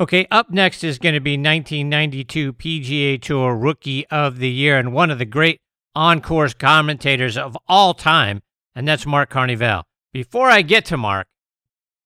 [0.00, 4.92] Okay, up next is going to be 1992 PGA Tour Rookie of the Year and
[4.94, 5.60] one of the great
[5.94, 8.40] on-course commentators of all time,
[8.74, 9.84] and that's Mark Carnevale.
[10.10, 11.26] Before I get to Mark,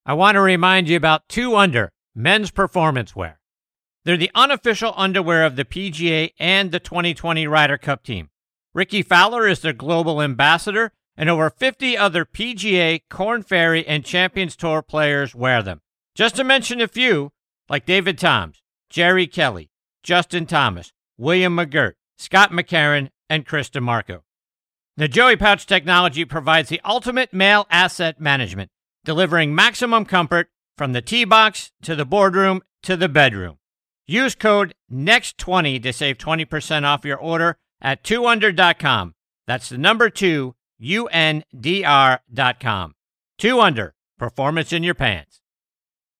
[0.04, 3.38] I want to remind you about 2 Under men's performance wear.
[4.04, 8.30] They're the unofficial underwear of the PGA and the 2020 Ryder Cup team.
[8.74, 14.56] Rickie Fowler is their global ambassador, and over 50 other PGA, Korn Ferry, and Champions
[14.56, 15.80] Tour players wear them.
[16.14, 17.30] Just to mention a few,
[17.68, 19.70] like David Toms, Jerry Kelly,
[20.02, 24.20] Justin Thomas, William McGirt, Scott McCarron, and Chris DiMarco.
[24.96, 28.70] The Joey Pouch technology provides the ultimate male asset management,
[29.04, 30.48] delivering maximum comfort
[30.78, 33.58] from the tee box to the boardroom to the bedroom.
[34.06, 39.14] Use code NEXT20 to save 20% off your order at 2under.com.
[39.46, 41.44] That's the number 2 UNDR.com.
[43.38, 45.40] 2 Under, performance in your pants.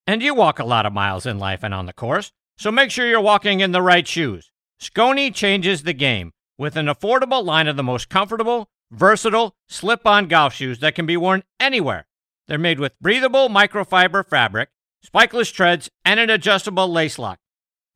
[0.06, 2.90] And you walk a lot of miles in life and on the course, so make
[2.90, 4.50] sure you're walking in the right shoes.
[4.80, 10.28] Skoni changes the game with an affordable line of the most comfortable, versatile, slip on
[10.28, 12.06] golf shoes that can be worn anywhere.
[12.46, 14.68] They're made with breathable microfiber fabric,
[15.04, 17.40] spikeless treads, and an adjustable lace lock.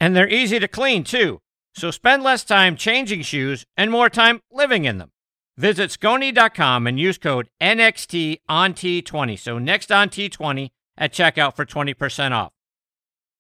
[0.01, 1.41] And they're easy to clean, too,
[1.75, 5.13] so spend less time changing shoes and more time living in them.
[5.57, 9.39] Visit Skoni.com and use code NXT on T20.
[9.39, 12.53] So next on T20 at checkout for 20% off.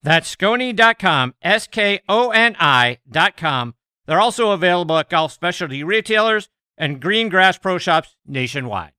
[0.03, 3.75] That's Skoni.com, S K O N I.com.
[4.06, 8.92] They're also available at golf specialty retailers and green grass pro shops nationwide.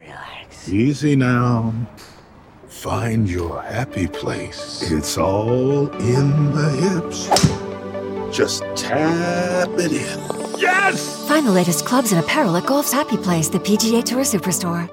[0.00, 0.68] Relax.
[0.68, 1.74] Easy now.
[2.68, 4.90] Find your happy place.
[4.90, 7.26] It's all in the hips.
[8.36, 10.60] Just tap it in.
[10.60, 11.26] Yes!
[11.28, 14.90] Find the latest clubs and apparel at Golf's Happy Place, the PGA Tour Superstore.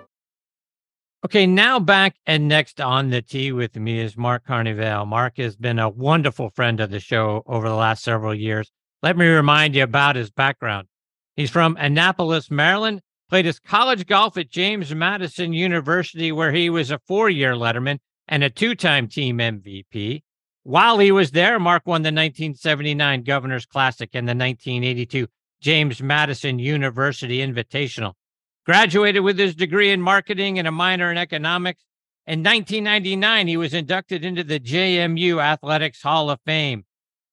[1.23, 5.05] Okay, now back and next on the tee with me is Mark Carnevale.
[5.05, 8.71] Mark has been a wonderful friend of the show over the last several years.
[9.03, 10.87] Let me remind you about his background.
[11.35, 16.89] He's from Annapolis, Maryland, played his college golf at James Madison University, where he was
[16.89, 20.23] a four year letterman and a two time team MVP.
[20.63, 25.27] While he was there, Mark won the 1979 Governor's Classic and the 1982
[25.61, 28.13] James Madison University Invitational
[28.65, 31.83] graduated with his degree in marketing and a minor in economics.
[32.27, 36.85] In 1999, he was inducted into the JMU Athletics Hall of Fame.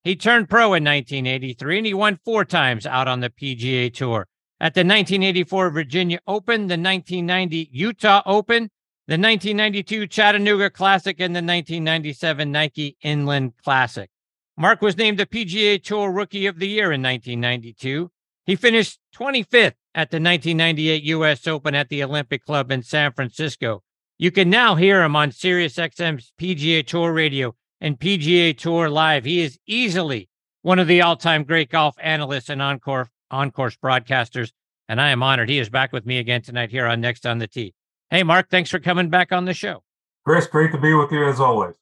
[0.05, 4.27] He turned pro in 1983 and he won four times out on the PGA Tour.
[4.61, 8.71] At the 1984 Virginia Open, the 1990 Utah Open,
[9.07, 14.11] the 1992 Chattanooga Classic, and the 1997 Nike Inland Classic.
[14.57, 18.11] Mark was named the PGA Tour Rookie of the Year in 1992.
[18.49, 21.47] He finished 25th at the 1998 U.S.
[21.47, 23.83] Open at the Olympic Club in San Francisco.
[24.17, 29.27] You can now hear him on SiriusXM's PGA Tour Radio and PGA Tour Live.
[29.27, 30.31] He is easily
[30.63, 34.51] one of the all-time great golf analysts and encore on-course broadcasters,
[34.89, 37.37] and I am honored he is back with me again tonight here on Next on
[37.37, 37.75] the Tee.
[38.09, 39.83] Hey, Mark, thanks for coming back on the show.
[40.25, 41.75] Chris, great to be with you as always.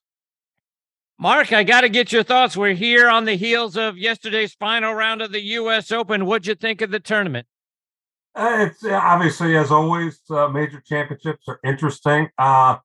[1.18, 2.58] Mark, I got to get your thoughts.
[2.58, 5.90] We're here on the heels of yesterday's final round of the U.S.
[5.90, 6.26] Open.
[6.26, 7.46] What'd you think of the tournament?
[8.34, 12.28] Uh, it's obviously, as always, uh, major championships are interesting.
[12.36, 12.76] Uh,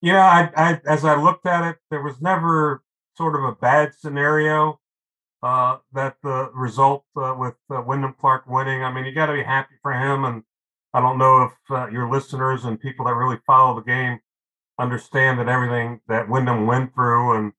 [0.00, 2.82] you know, I, I, as I looked at it, there was never
[3.16, 4.80] sort of a bad scenario
[5.44, 8.82] uh, that the result uh, with uh, Wyndham Clark winning.
[8.82, 10.42] I mean, you got to be happy for him, and
[10.92, 14.18] I don't know if your listeners and people that really follow the game
[14.80, 17.52] understand that everything that Wyndham went through, and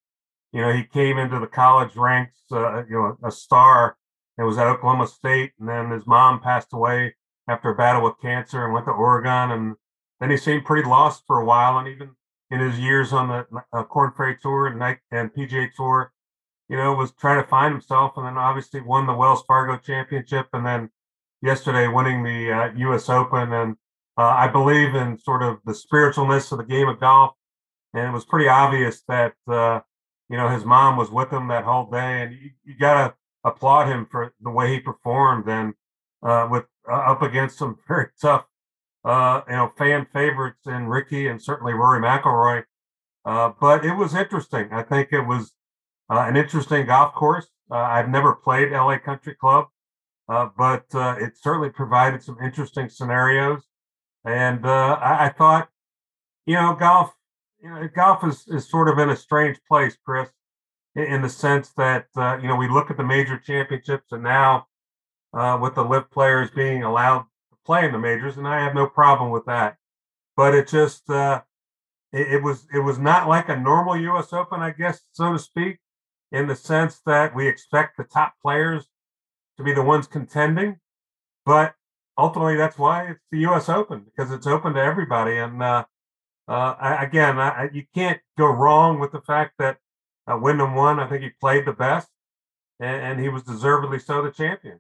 [0.52, 3.98] you know, he came into the college ranks, you know, a star.
[4.38, 7.16] It was at Oklahoma State, and then his mom passed away
[7.48, 9.52] after a battle with cancer and went to Oregon.
[9.52, 9.76] And
[10.20, 11.78] then he seemed pretty lost for a while.
[11.78, 12.12] And even
[12.50, 16.12] in his years on the uh, Korn Ferry Tour and, and PGA Tour,
[16.70, 18.14] you know, was trying to find himself.
[18.18, 20.48] And then obviously won the Wells Fargo Championship.
[20.54, 20.90] And then
[21.42, 23.10] yesterday winning the uh, U.S.
[23.10, 23.54] Open.
[23.54, 23.76] And
[24.18, 27.36] uh, I believe in sort of the spiritualness of the game of golf.
[27.94, 29.82] And it was pretty obvious that, uh,
[30.32, 32.24] you know, his mom was with him that whole day.
[32.24, 33.14] And you, you got to
[33.44, 35.50] applaud him for the way he performed.
[35.50, 35.74] And
[36.24, 38.46] uh, with uh, up against some very tough,
[39.04, 42.64] uh, you know, fan favorites in Rickie and certainly Rory McIlroy.
[43.26, 44.70] Uh, but it was interesting.
[44.72, 45.52] I think it was
[46.10, 47.48] uh, an interesting golf course.
[47.70, 49.68] Uh, I've never played LA Country Club,
[50.30, 53.64] uh, but it certainly provided some interesting scenarios.
[54.26, 55.70] And I, I, thought,
[56.46, 57.14] you know, golf,
[57.64, 60.30] you know, golf is, is sort of in a strange place, Chris,
[60.96, 62.08] in, the sense that,
[62.42, 64.68] you know, we look at the major championships and now
[65.34, 68.76] uh, with the LIV players being allowed to play in the majors, and I have
[68.76, 69.78] no problem with that.
[70.36, 71.42] But it just, uh,
[72.12, 74.34] it, it was it was not like a normal U.S.
[74.34, 75.78] Open, I guess, so to speak,
[76.32, 78.88] in the sense that we expect the top players
[79.58, 80.78] to be the ones contending,
[81.46, 81.76] but
[82.18, 83.70] ultimately that's why it's the U.S.
[83.70, 85.38] Open because it's open to everybody.
[85.38, 85.86] And uh,
[86.52, 89.78] uh, again, I, you can't go wrong with the fact that
[90.28, 91.00] uh, Wyndham won.
[91.00, 92.10] I think he played the best,
[92.80, 94.80] and, and he was deservedly so the champion.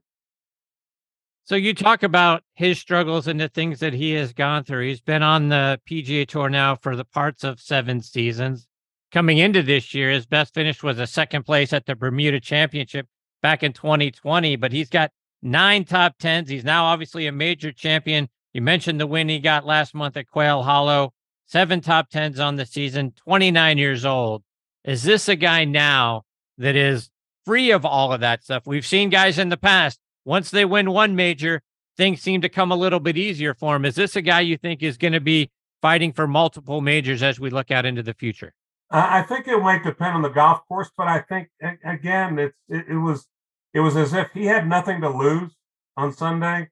[1.43, 4.87] So you talk about his struggles and the things that he has gone through.
[4.87, 8.67] He's been on the PGA Tour now for the parts of seven seasons.
[9.11, 13.07] Coming into this year, his best finish was a second place at the Bermuda Championship
[13.41, 16.49] back in 2020, but he's got nine top tens.
[16.49, 18.29] He's now obviously a major champion.
[18.53, 21.13] You mentioned the win he got last month at Quail Hollow,
[21.51, 24.43] seven top tens on the season, 29 years old.
[24.85, 26.23] Is this a guy now
[26.57, 27.09] that is
[27.45, 28.65] free of all of that stuff?
[28.65, 31.61] We've seen guys in the past, once they win one major,
[31.97, 33.85] things seem to come a little bit easier for him.
[33.85, 35.51] Is this a guy you think is going to be
[35.81, 38.53] fighting for multiple majors as we look out into the future?
[38.89, 41.49] I think it might depend on the golf course, but I think
[41.85, 43.25] again, it's it, it was
[43.73, 45.51] it was as if he had nothing to lose
[45.95, 46.69] on Sunday.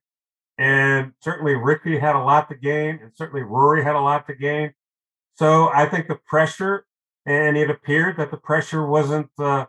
[0.60, 4.36] And certainly Rickie had a lot to gain, and certainly Rory had a lot to
[4.36, 4.74] gain.
[5.36, 6.86] So I think the pressure,
[7.26, 9.68] and it appeared that the pressure wasn't, uh,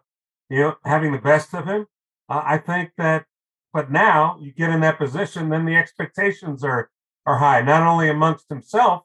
[0.48, 1.86] you know, having the best of him.
[2.28, 3.26] Uh, I think that,
[3.72, 6.90] but now you get in that position, then the expectations are
[7.24, 9.04] are high, not only amongst himself,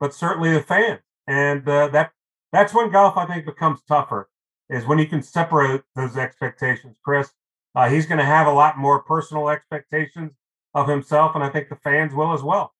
[0.00, 2.10] but certainly the fans, and uh, that
[2.50, 4.28] that's when golf I think becomes tougher,
[4.68, 7.30] is when you can separate those expectations, Chris.
[7.76, 10.32] Uh, he's going to have a lot more personal expectations
[10.74, 12.72] of himself, and I think the fans will as well.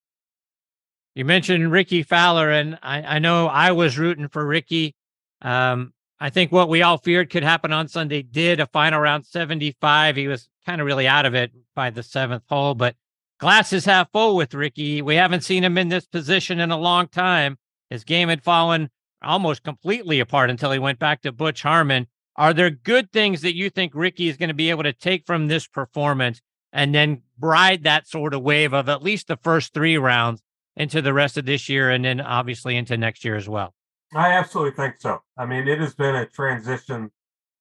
[1.14, 4.94] You mentioned Rickie Fowler, and I, I know I was rooting for Rickie.
[5.42, 9.26] Um, I think what we all feared could happen on Sunday did a final round
[9.26, 10.16] 75.
[10.16, 12.96] He was kind of really out of it by the seventh hole, but
[13.38, 15.02] glasses half full with Rickie.
[15.02, 17.58] We haven't seen him in this position in a long time.
[17.90, 18.88] His game had fallen
[19.22, 22.06] almost completely apart until he went back to Butch Harmon.
[22.36, 25.26] Are there good things that you think Rickie is going to be able to take
[25.26, 26.40] from this performance
[26.72, 30.42] and then ride that sort of wave of at least the first three rounds
[30.76, 33.74] into the rest of this year and then obviously into next year as well?
[34.14, 35.22] I absolutely think so.
[35.36, 37.10] I mean, it has been a transition,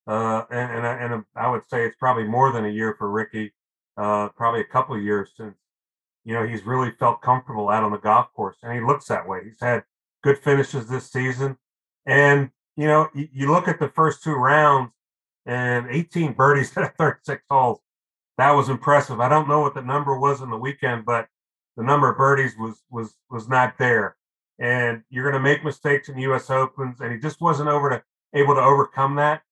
[0.08, 3.54] uh, and and, and I would say it's probably more than a year for Rickie,
[3.98, 5.56] uh, probably a couple of years since
[6.26, 9.28] you know he's really felt comfortable out on the golf course, and he looks that
[9.28, 9.40] way.
[9.46, 9.84] He's had
[10.24, 11.58] good finishes this season,
[12.06, 14.92] and you know, you, you look at the first two rounds
[15.46, 17.80] and 18 birdies at 36 holes.
[18.42, 19.20] That was impressive.
[19.20, 21.28] I don't know what the number was in the weekend, but
[21.78, 24.18] the number of birdies was was was not there.
[24.58, 26.50] And you're going to make mistakes in the U.S.
[26.50, 28.04] Opens, and he just wasn't over to
[28.34, 29.44] able to overcome that.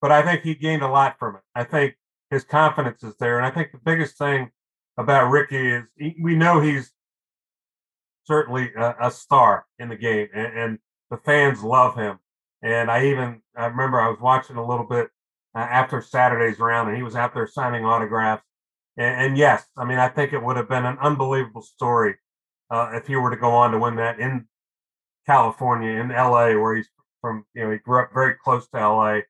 [0.00, 1.42] But I think he gained a lot from it.
[1.56, 1.96] I think
[2.30, 4.52] his confidence is there, and I think the biggest thing
[4.96, 6.92] about Rickie is he, we know he's
[8.26, 10.78] certainly a, a, star in the game, and, and
[11.10, 12.20] the fans love him.
[12.62, 15.08] And I even I remember I was watching a little bit
[15.56, 18.44] uh, after Saturday's round, and he was out there signing autographs.
[18.96, 22.16] And, and yes, I mean I think it would have been an unbelievable story
[22.70, 24.46] uh, if he were to go on to win that in
[25.26, 26.88] California, in LA, where he's
[27.20, 27.44] from.
[27.54, 29.20] You know, he grew up very close to LA.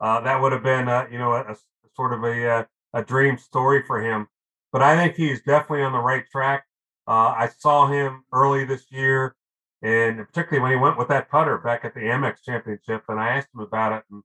[0.00, 1.56] Uh, that would have been, a, you know, a, a
[1.94, 4.26] sort of a, uh, a dream story for him.
[4.72, 6.64] But I think he's definitely on the right track.
[7.06, 9.34] Uh, I saw him early this year
[9.82, 13.36] and particularly when he went with that putter back at the Amex Championship, and I
[13.36, 14.22] asked him about it, and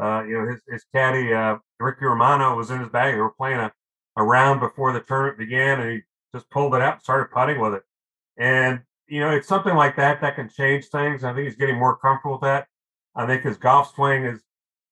[0.00, 3.14] uh, you know his his caddy uh, Ricky Romano was in his bag.
[3.14, 3.72] They were playing a,
[4.16, 6.00] a round before the tournament began, and he
[6.34, 7.82] just pulled it out and started putting with it.
[8.38, 11.24] And you know it's something like that that can change things.
[11.24, 12.66] I think he's getting more comfortable with that.
[13.14, 14.40] I think his golf swing is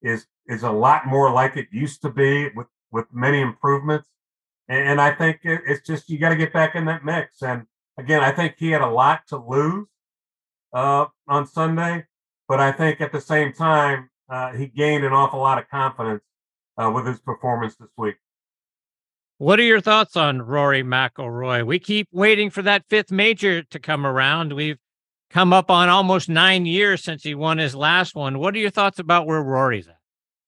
[0.02, 4.08] is is a lot more like it used to be with with many improvements.
[4.68, 7.42] And, and I think it, it's just you got to get back in that mix.
[7.42, 7.66] And
[7.98, 9.88] again, I think he had a lot to lose
[10.72, 12.06] uh, on Sunday,
[12.48, 16.22] but I think at the same time uh, he gained an awful lot of confidence
[16.78, 18.16] uh, with his performance this week.
[19.38, 21.66] What are your thoughts on Rory McIlroy?
[21.66, 24.54] We keep waiting for that fifth major to come around.
[24.54, 24.78] We've
[25.30, 28.38] come up on almost nine years since he won his last one.
[28.38, 29.98] What are your thoughts about where Rory's at?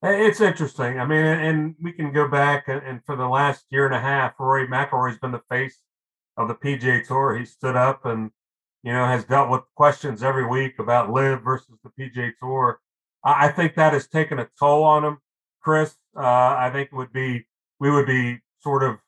[0.02, 0.98] It's interesting.
[0.98, 4.00] I mean, and we can go back and, and for the last year and a
[4.00, 5.80] half, Rory McIlroy's been the face
[6.36, 7.36] of the PGA Tour.
[7.36, 8.30] He stood up and
[8.84, 12.80] you know, has dealt with questions every week about LIV versus the PGA Tour.
[13.24, 15.18] I, think that has taken a toll on him,
[15.62, 15.94] Chris.
[16.16, 17.46] Uh, I think it would be
[17.80, 18.98] we would be sort of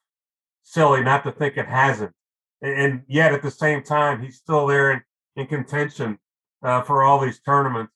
[0.62, 2.12] silly not to think it hasn't.
[2.62, 5.02] And, and yet at the same time, he's still there in,
[5.36, 6.18] in contention
[6.62, 7.92] uh, for all these tournaments.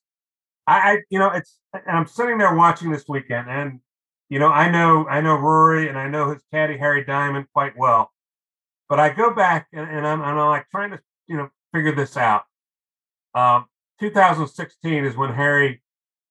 [0.67, 3.81] I, I, you know, it's and I'm sitting there watching this weekend, and
[4.29, 7.77] you know, I know I know Rory and I know his caddy Harry Diamond quite
[7.77, 8.13] well,
[8.89, 12.17] but I go back and, and I'm, I'm like trying to you know figure this
[12.17, 12.43] out.
[13.35, 13.67] Um,
[14.01, 15.83] 2016 is when Harry,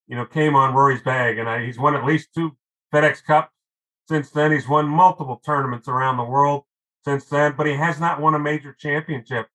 [0.10, 2.58] you know, came on Rory's bag, and I, he's won at least two
[2.94, 3.54] FedEx Cups
[4.08, 4.52] since then.
[4.52, 6.64] He's won multiple tournaments around the world
[7.06, 9.48] since then, but he has not won a major championship.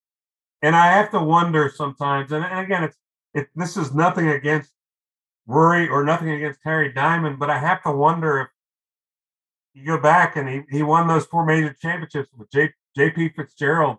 [0.63, 2.97] And I have to wonder sometimes, and, and again, it's
[3.35, 4.71] it, this is nothing against
[5.47, 8.49] Rory or nothing against Harry Diamond, but I have to wonder if
[9.75, 13.99] you go back and he, he won those four major championships with J, JP Fitzgerald.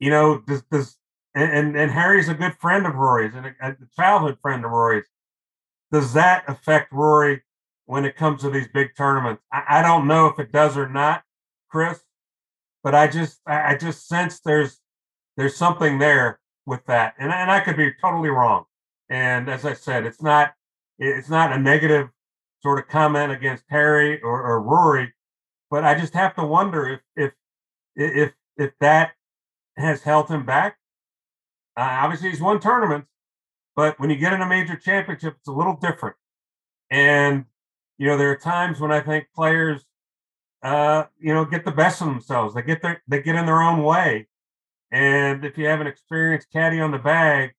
[0.00, 0.96] You know, does, does
[1.34, 5.04] and, and Harry's a good friend of Rory's and a, a childhood friend of Rory's.
[5.92, 7.42] Does that affect Rory
[7.86, 9.42] when it comes to these big tournaments?
[9.52, 11.22] I, I don't know if it does or not,
[11.68, 12.00] Chris,
[12.82, 14.80] but I just I, I just sense there's
[15.36, 18.64] there's something there with that, and and I could be totally wrong.
[19.08, 20.52] And as I said, it's not
[20.98, 22.08] it's not a negative
[22.62, 25.12] sort of comment against Harry or, or Rory,
[25.70, 27.32] but I just have to wonder if if
[27.96, 29.12] if if that
[29.76, 30.76] has held him back.
[31.76, 33.08] Uh, obviously, he's won tournaments,
[33.80, 36.14] but when you get in a major championship, it's a little different.
[36.90, 37.46] And
[37.96, 39.86] you know, there are times when I think players,
[40.62, 42.54] uh, you know, get the best of themselves.
[42.54, 44.28] They get their they get in their own way.
[44.92, 47.52] And if you have an experienced caddy on the bag,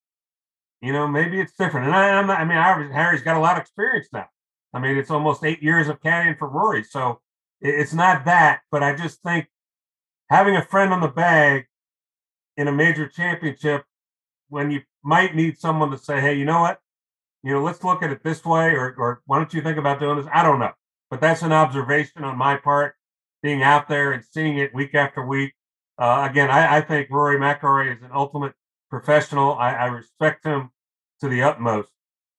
[0.79, 1.87] you know, maybe it's different.
[1.87, 4.27] And I, I'm not, I mean, I, Harry's got a lot of experience now.
[4.75, 6.83] I mean, it's almost eight years of caddying for Rory.
[6.83, 7.19] So
[7.61, 9.47] it's not that, but I just think
[10.29, 11.65] having a friend on the bag
[12.57, 13.85] in a major championship
[14.49, 16.79] when you might need someone to say, hey, you know what?
[17.43, 19.99] You know, let's look at it this way, or, or why don't you think about
[19.99, 20.27] doing this?
[20.31, 20.71] I don't know.
[21.09, 22.95] But that's an observation on my part,
[23.41, 25.53] being out there and seeing it week after week.
[25.97, 28.53] Uh, again, I, I, think Rory McIlroy is an ultimate
[28.89, 29.55] professional.
[29.55, 30.69] I, I respect him
[31.19, 31.89] to the utmost.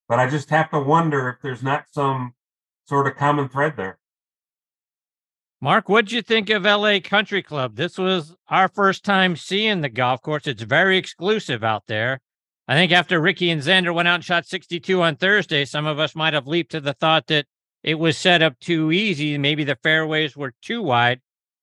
[0.08, 2.34] But I just have to wonder if there's not some
[2.86, 3.98] sort of common thread there.
[5.60, 7.76] Mark, what'd you think of LA Country Club?
[7.76, 10.48] This was our first time seeing the golf course.
[10.48, 12.20] It's very exclusive out there.
[12.68, 15.98] I think after Rickie and Xander went out and shot 62 on Thursday, some of
[15.98, 17.46] us might have leaped to the thought that
[17.82, 19.36] it was set up too easy.
[19.36, 21.20] Maybe the fairways were too wide.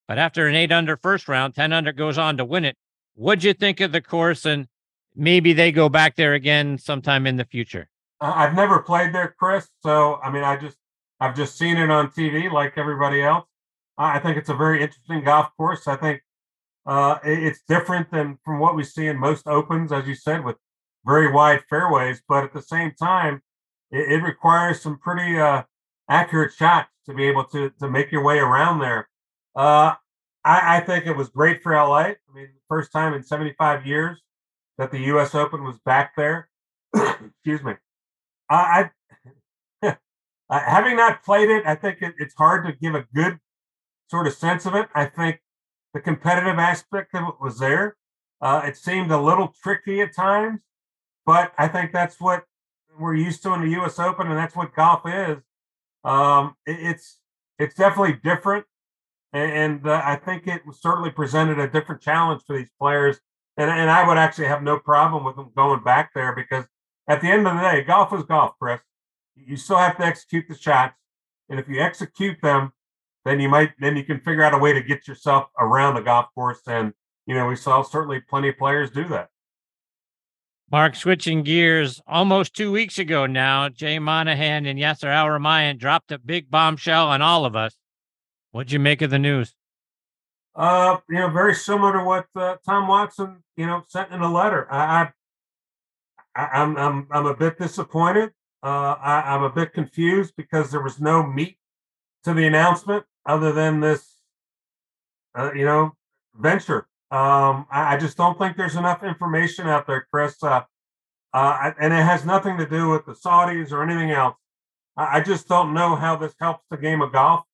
[0.08, 2.76] But after an eight under first round, 10 under goes on to win it.
[3.16, 4.46] What'd you think of the course?
[4.46, 4.68] And
[5.16, 7.90] maybe they go back there again sometime in the future.
[8.22, 9.68] I've never played there, Chris.
[9.82, 10.78] So I mean, I just
[11.20, 13.46] I've just seen it on TV like everybody else.
[13.98, 15.88] I think it's a very interesting golf course.
[15.88, 16.22] I think
[16.86, 20.56] uh, it's different than from what we see in most opens, as you said, with
[21.10, 22.22] very wide fairways.
[22.28, 23.42] But at the same time,
[23.92, 25.64] it, it requires some pretty uh,
[26.10, 29.10] accurate shots to be able to to make your way around there.
[29.56, 29.94] Uh,
[30.46, 31.98] I, I think it was great for LA.
[31.98, 34.22] I mean, first time in 75 years
[34.78, 35.36] that the U.S.
[35.36, 36.50] Open was back there.
[36.96, 37.74] Excuse me.
[38.50, 38.90] I,
[39.84, 39.96] I
[40.50, 43.40] having not played it, I think it, it's hard to give a good
[44.10, 44.88] sort of sense of it.
[44.96, 45.42] I think
[45.94, 47.98] the competitive aspect of it was there.
[48.42, 50.62] Uh, it seemed a little tricky at times,
[51.30, 52.46] but I think that's what
[53.00, 54.00] we're used to in the U.S.
[54.00, 55.38] Open, and that's what golf is.
[56.04, 57.20] Um, it, it's
[57.60, 58.66] it's definitely different,
[59.32, 63.20] and, and uh, I think it certainly presented a different challenge for these players.
[63.58, 66.66] And, and I would actually have no problem with them going back there because
[67.08, 68.82] at the end of the day, golf is golf, Chris.
[69.36, 70.96] You still have to execute the shots,
[71.48, 72.72] and if you execute them,
[73.24, 76.02] then you might then you can figure out a way to get yourself around the
[76.02, 76.62] golf course.
[76.66, 76.92] And
[77.28, 79.30] you know, we saw certainly plenty of players do that.
[80.72, 86.20] Mark, switching gears, almost two weeks ago now, Jay Monahan and Yasir Al-Rumayyan dropped a
[86.20, 87.76] big bombshell on all of us.
[88.52, 89.56] What'd you make of the news?
[90.56, 94.32] Uh, you know, very similar to what uh, Tom Watson, you know, sent in a
[94.32, 94.72] letter.
[94.72, 95.10] I,
[96.36, 98.32] I am I'm I'm a bit disappointed.
[98.62, 101.58] Uh, I, am a bit confused because there was no meat
[102.26, 104.18] to the announcement other than this,
[105.34, 105.94] uh, you know,
[106.36, 106.89] venture.
[107.12, 110.44] Um, I, I, just don't think there's enough information out there, Chris.
[110.44, 110.62] Uh,
[111.34, 114.36] uh, and it has nothing to do with the Saudis or anything else.
[114.96, 117.46] I, I just don't know how this helps the game of golf.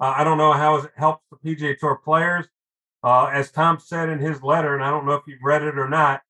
[0.00, 2.46] Uh, I don't know how it helps the PGA Tour players.
[3.04, 5.78] Uh, as Tom said in his letter, and I don't know if you've read it
[5.78, 6.22] or not.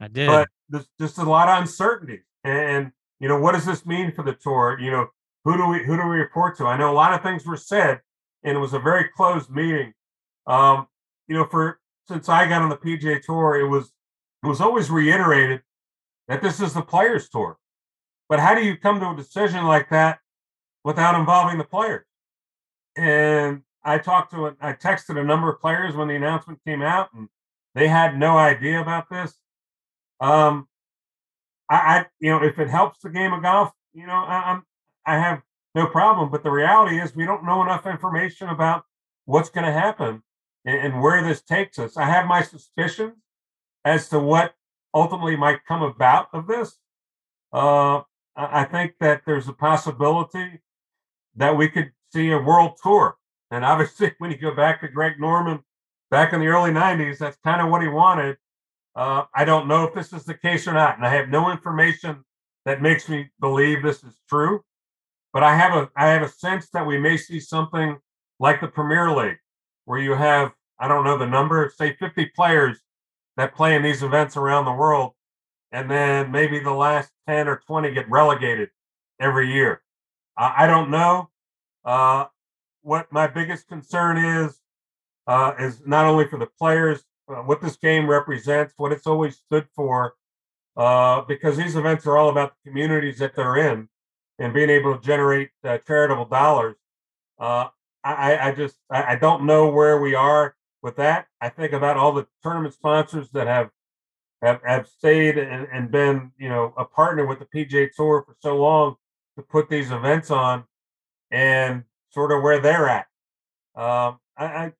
[0.00, 0.26] I did.
[0.26, 2.22] But there's just a lot of uncertainty.
[2.42, 4.78] And, you know, what does this mean for the tour?
[4.80, 5.08] You know,
[5.44, 6.66] who do we who do we report to?
[6.66, 8.00] I know a lot of things were said,
[8.42, 9.92] and it was a very closed meeting.
[10.46, 10.86] Um,
[11.28, 11.78] you know, for
[12.08, 13.92] since I got on the PGA Tour, it was
[14.42, 15.62] it was always reiterated
[16.28, 17.58] that this is the players' tour.
[18.28, 20.18] But how do you come to a decision like that
[20.84, 22.06] without involving the players?
[22.96, 27.08] And I talked to I texted a number of players when the announcement came out,
[27.14, 27.28] and
[27.74, 29.34] they had no idea about this.
[30.20, 30.68] Um,
[31.68, 34.62] I, I, you know, if it helps the game of golf, you know, I, I'm,
[35.06, 35.42] I have
[35.74, 36.30] no problem.
[36.30, 38.84] But the reality is, we don't know enough information about
[39.24, 40.22] what's going to happen
[40.64, 41.96] and, and where this takes us.
[41.96, 43.14] I have my suspicions
[43.84, 44.54] as to what
[44.94, 46.78] ultimately might come about of this.
[47.52, 48.02] Uh,
[48.36, 50.60] I think that there's a possibility
[51.36, 53.16] that we could see a world tour.
[53.50, 55.60] And obviously, when you go back to Greg Norman
[56.10, 58.36] back in the early 90s, that's kind of what he wanted.
[58.94, 60.96] Uh, I don't know if this is the case or not.
[60.96, 62.24] And I have no information
[62.64, 64.62] that makes me believe this is true.
[65.32, 67.98] But I have a I have a sense that we may see something
[68.38, 69.38] like the Premier League,
[69.84, 72.78] where you have I don't know the number, say 50 players
[73.36, 75.12] that play in these events around the world,
[75.70, 78.70] and then maybe the last 10 or 20 get relegated
[79.20, 79.80] every year.
[80.36, 81.30] Uh, I don't know.
[81.84, 82.26] Uh,
[82.82, 84.58] what my biggest concern is
[85.28, 89.36] uh, is not only for the players, uh, what this game represents, what it's always
[89.36, 90.14] stood for,
[90.76, 93.88] uh, because these events are all about the communities that they're in
[94.40, 96.74] and being able to generate uh, charitable dollars.
[98.04, 101.26] I, I just I don't know where we are with that.
[101.40, 103.70] I think about all the tournament sponsors that have
[104.42, 108.34] have, have stayed and, and been, you know, a partner with the PGA Tour for
[108.40, 108.96] so long
[109.36, 110.64] to put these events on
[111.30, 113.06] and sort of where they're at.
[113.76, 114.72] Um, I, I,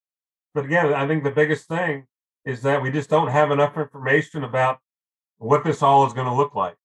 [0.53, 2.07] but again, I think the biggest thing
[2.45, 4.81] is that we just don't have enough information about
[5.39, 6.77] what this all is going to look like.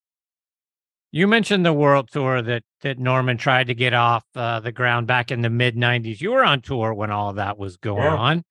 [1.12, 5.08] You mentioned the world tour that that Norman tried to get off uh, the ground
[5.08, 6.22] back in the mid '90s.
[6.22, 8.16] You were on tour when all of that was going yeah.
[8.16, 8.44] on.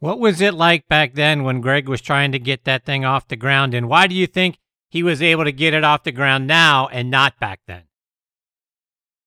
[0.00, 3.28] What was it like back then when Greg was trying to get that thing off
[3.28, 3.72] the ground?
[3.72, 4.58] And why do you think
[4.90, 7.84] he was able to get it off the ground now and not back then?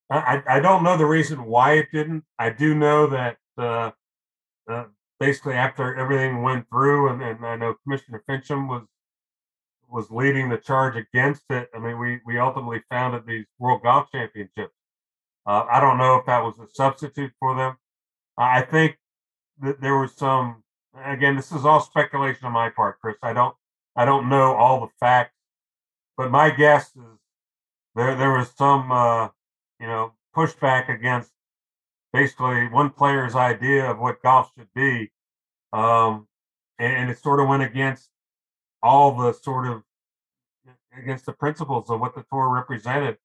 [0.09, 2.23] I, I don't know the reason why it didn't.
[2.37, 3.91] I do know that uh,
[4.69, 4.85] uh,
[5.19, 8.83] basically after everything went through, and, and I know Commissioner Finchem was
[9.89, 11.69] was leading the charge against it.
[11.75, 14.73] I mean, we we ultimately founded these World Golf Championships.
[15.45, 17.77] Uh, I don't know if that was a substitute for them.
[18.37, 18.97] I think
[19.61, 20.63] that there was some
[21.05, 23.17] again, this is all speculation on my part, Chris.
[23.23, 23.55] I don't
[23.95, 25.33] I don't know all the facts,
[26.17, 27.19] but my guess is
[27.95, 29.29] there there was some uh,
[29.79, 31.31] you know pushback against
[32.13, 35.11] basically one player's idea of what golf should be,
[35.73, 36.27] um,
[36.79, 38.09] and it sort of went against
[38.81, 39.83] all the sort of
[40.97, 43.17] against the principles of what the tour represented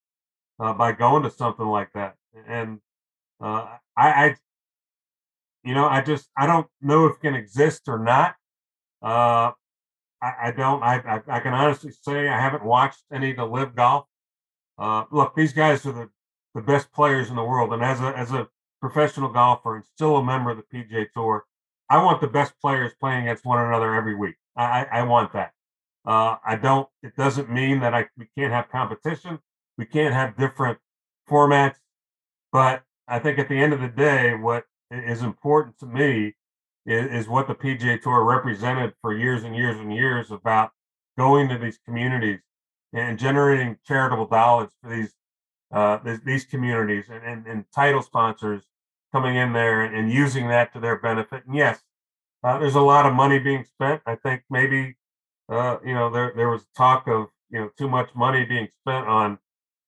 [0.61, 2.17] uh, by going to something like that.
[2.47, 2.81] And
[3.41, 4.37] uh, I, I
[5.65, 8.35] you know, I just I don't know if it can exist or not.
[9.03, 9.53] Uh,
[10.23, 10.83] I, I don't.
[10.83, 14.07] I, I, I can honestly say I haven't watched any of the LIV Golf.
[14.79, 16.09] Uh, look, these guys are the
[16.55, 18.49] the best players in the world, and as a as a
[18.81, 21.45] professional golfer and still a member of the PGA Tour,
[21.89, 24.35] I want the best players playing against one another every week.
[24.57, 25.53] I I, want that.
[26.05, 26.89] Uh, I don't.
[27.03, 29.39] It doesn't mean that I we can't have competition.
[29.79, 30.79] We can't have different
[31.29, 31.77] formats,
[32.53, 36.35] but I think at the end of the day, what is important to me
[36.87, 40.73] is, is what the PGA Tour represented for years and years and years about
[41.17, 42.41] going to these communities
[42.93, 45.15] and generating charitable dollars for these
[45.73, 48.65] uh, these, these communities and, and, and, title sponsors
[49.11, 51.47] coming in there and, and, using that to their benefit.
[51.47, 51.81] And yes,
[52.45, 54.03] uh, there's a lot of money being spent.
[54.07, 54.97] I think maybe
[55.49, 59.07] uh, you know there there was talk of you know too much money being spent
[59.07, 59.39] on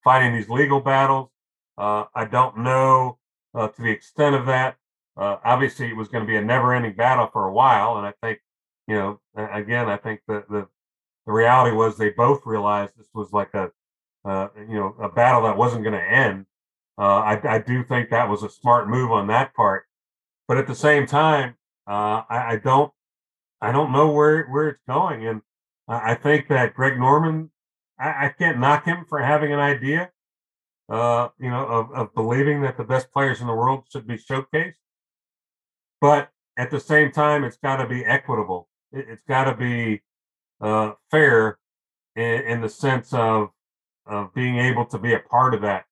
[0.04, 1.30] fighting these legal battles.
[1.76, 3.18] Uh, I don't know
[3.54, 4.76] uh, to the extent of that.
[5.16, 8.12] Uh, obviously, it was going to be a never-ending battle for a while, and I
[8.20, 8.40] think,
[8.88, 10.68] you know, again, I think that the
[11.26, 13.70] the reality was they both realized this was like a,
[14.26, 16.44] uh, you know, a battle that wasn't going to end.
[16.98, 19.84] I, I, do think that was a smart move on that part,
[20.46, 22.92] but at the same time, uh, I, I, don't,
[23.60, 25.42] I don't know where where it's going, and
[25.88, 27.50] I think that Greg Norman,
[27.98, 30.10] I, I can't knock him for having an idea,
[30.88, 34.16] uh, you know, of, of believing that the best players in the world should be
[34.16, 34.74] showcased
[36.04, 38.68] but at the same time, it's got to be equitable.
[38.92, 40.02] It, has got to be
[40.60, 41.58] uh, fair
[42.14, 43.48] in, in, the sense of
[44.06, 45.84] of being able to be a part of that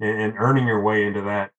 [0.00, 1.50] and, and earning your way into that.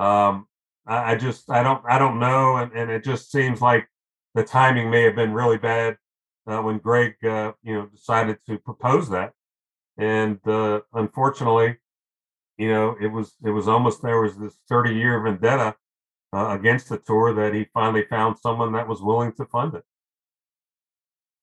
[0.00, 0.46] Um,
[0.88, 3.86] I, just I don't I don't know, and, and, it just seems like
[4.34, 5.98] the timing may have been really bad
[6.46, 9.34] uh, when Greg uh, you know decided to propose that,
[9.98, 11.76] and uh, unfortunately,
[12.56, 15.76] you know it was it was almost there was this thirty year vendetta
[16.32, 19.84] uh, against the tour that he finally found someone that was willing to fund it.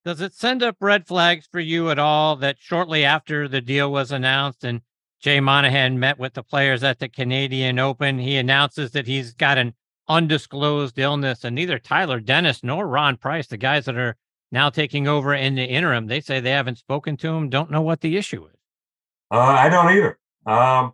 [0.03, 3.91] Does it send up red flags for you at all that shortly after the deal
[3.91, 4.81] was announced and
[5.25, 9.57] Jay Monahan met with the players at the Canadian Open, he announces that he's got
[9.57, 9.73] an
[10.07, 14.17] undisclosed illness, and neither Tyler Dennis nor Ron Price, the guys that are
[14.51, 17.81] now taking over in the interim, they say they haven't spoken to him, don't know
[17.81, 18.53] what the issue is.
[19.31, 20.19] Uh, I don't either.
[20.45, 20.93] Um,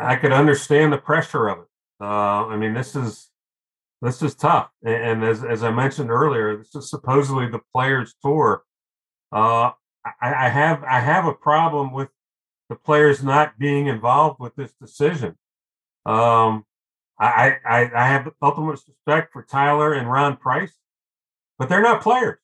[0.00, 1.68] I could understand the pressure of it.
[2.00, 3.30] Uh, I mean, this is
[4.02, 8.64] this is tough, and as as I mentioned earlier, this is supposedly the players' tour.
[9.30, 9.70] Uh,
[10.20, 12.08] I, I have I have a problem with
[12.68, 15.36] the players not being involved with this decision.
[16.04, 16.64] Um,
[17.18, 20.74] I, I I have ultimate respect for Tyler and Ron Price,
[21.58, 22.38] but they're not players,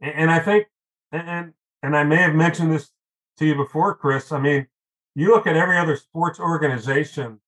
[0.00, 0.66] and, and I think
[1.12, 1.52] and
[1.82, 2.90] and I may have mentioned this
[3.38, 4.32] to you before, Chris.
[4.32, 4.66] I mean,
[5.14, 7.40] you look at every other sports organization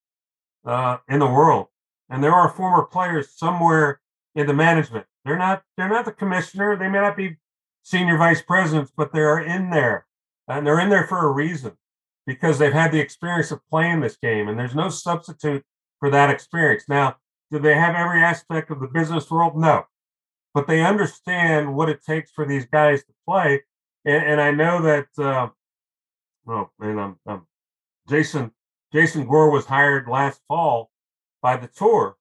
[0.64, 1.66] uh, in the world,
[2.09, 4.00] and there are former players somewhere
[4.37, 5.06] in the management.
[5.24, 6.76] They're not they're not the commissioner.
[6.76, 7.37] They may not be
[7.83, 10.06] senior vice presidents, but they are in there,
[10.46, 11.76] and they're in there for a reason
[12.31, 15.64] because they've had the experience of playing this game, and there's no substitute
[15.99, 16.85] for that experience.
[16.88, 17.16] Now,
[17.51, 19.57] do they have every aspect of the business world?
[19.57, 19.83] No,
[20.55, 23.64] but they understand what it takes for these guys to play.
[24.05, 25.49] And, and I know that, uh,
[26.49, 27.49] oh, and I'm, I'm
[28.09, 28.53] Jason
[28.93, 30.93] Jason Gore was hired last fall
[31.43, 32.14] by the tour,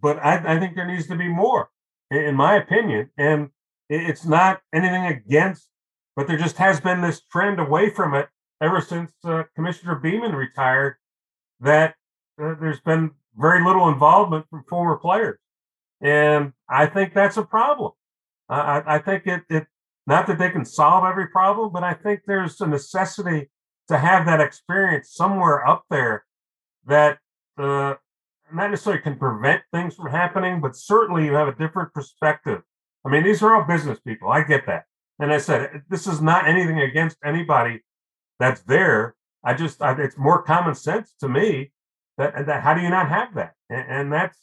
[0.00, 1.68] but I, I think there needs to be more,
[2.10, 3.10] in, in my opinion.
[3.18, 3.50] And
[3.90, 5.68] it's not anything against,
[6.16, 10.34] but there just has been this trend away from it ever since uh, Commissioner Beman
[10.34, 10.96] retired.
[11.60, 11.94] That
[12.40, 15.38] uh, there's been very little involvement from former players,
[16.00, 17.92] and I think that's a problem.
[18.48, 19.66] I, I think it, it
[20.06, 23.50] not that they can solve every problem, but I think there's a necessity
[23.88, 26.24] to have that experience somewhere up there
[26.86, 27.18] that
[27.58, 27.94] uh,
[28.52, 32.62] not necessarily can prevent things from happening, but certainly you have a different perspective.
[33.04, 34.30] I mean, these are all business people.
[34.30, 34.84] I get that.
[35.18, 37.82] And I said, this is not anything against anybody
[38.38, 39.14] that's there.
[39.44, 41.72] I just, I, it's more common sense to me
[42.18, 43.54] that, that how do you not have that?
[43.70, 44.38] And, and that's,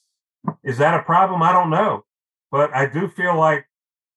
[0.63, 1.41] is that a problem?
[1.41, 2.05] I don't know.
[2.51, 3.67] But I do feel like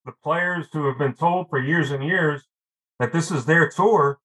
[0.05, 2.45] the players who have been told for years and years
[2.99, 4.21] that this is their tour,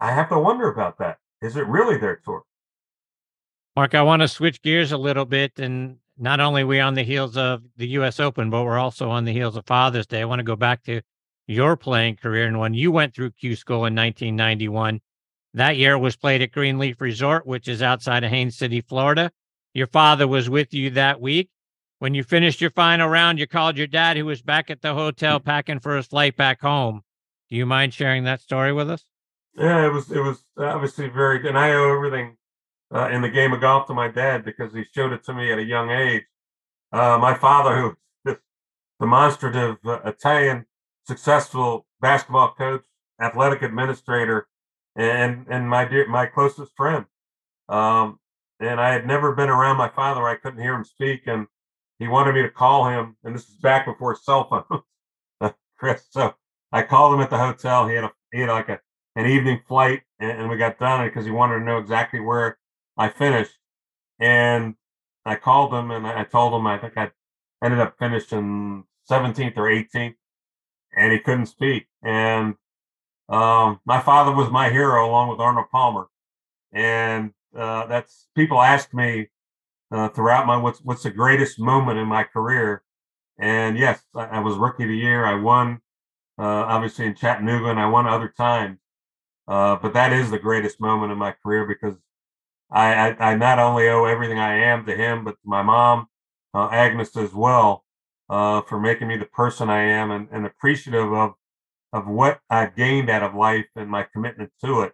[0.00, 1.18] I have to wonder about that.
[1.42, 2.42] Is it really their tour?
[3.76, 5.58] Mark, I want to switch gears a little bit.
[5.58, 9.24] And not only we on the heels of the US Open, but we're also on
[9.24, 10.20] the heels of Father's Day.
[10.20, 11.00] I want to go back to
[11.48, 15.00] your playing career and when you went through Q School in 1991.
[15.54, 19.32] That year was played at Grenelefe Resort, which is outside of Haines City, Florida.
[19.74, 21.48] Your father was with you that week.
[22.00, 24.94] When you finished your final round, you called your dad, who was back at the
[24.94, 27.02] hotel packing for his flight back home.
[27.48, 29.04] Do you mind sharing that story with us?
[29.56, 31.48] Yeah, it was it was obviously very good.
[31.48, 32.36] And I owe everything
[32.94, 35.50] uh, in the game of golf to my dad because he showed it to me
[35.50, 36.24] at a young age.
[36.92, 38.36] Uh, my father, who was
[39.00, 40.66] demonstrative uh, Italian,
[41.08, 42.84] successful basketball coach,
[43.20, 44.46] athletic administrator,
[44.94, 47.06] and and my dear my closest friend.
[47.68, 48.18] Um,
[48.60, 50.22] and I had never been around my father.
[50.28, 51.46] I couldn't hear him speak, and
[51.98, 53.16] he wanted me to call him.
[53.24, 56.04] And this is back before cell phones, Chris.
[56.10, 56.34] So
[56.72, 57.88] I called him at the hotel.
[57.88, 58.80] He had a he had like a
[59.16, 62.58] an evening flight, and, and we got done because he wanted to know exactly where
[62.96, 63.56] I finished,
[64.20, 64.74] and
[65.24, 67.10] I called him and I told him I think I
[67.62, 70.14] ended up finishing 17th or 18th,
[70.98, 71.86] and he couldn't speak.
[72.02, 72.54] And
[73.28, 76.08] um, my father was my hero along with Arnold Palmer,
[76.72, 79.28] and uh, that's people ask me
[79.90, 82.82] uh, throughout my what's what's the greatest moment in my career,
[83.38, 85.24] and yes, I, I was rookie of the year.
[85.26, 85.80] I won,
[86.38, 88.78] uh, obviously in Chattanooga, and I won other times.
[89.46, 91.94] Uh, but that is the greatest moment in my career because
[92.70, 96.08] I, I, I, not only owe everything I am to him, but my mom,
[96.52, 97.84] uh, Agnes as well,
[98.30, 101.34] uh, for making me the person I am and, and appreciative of
[101.92, 104.92] of what I've gained out of life and my commitment to it.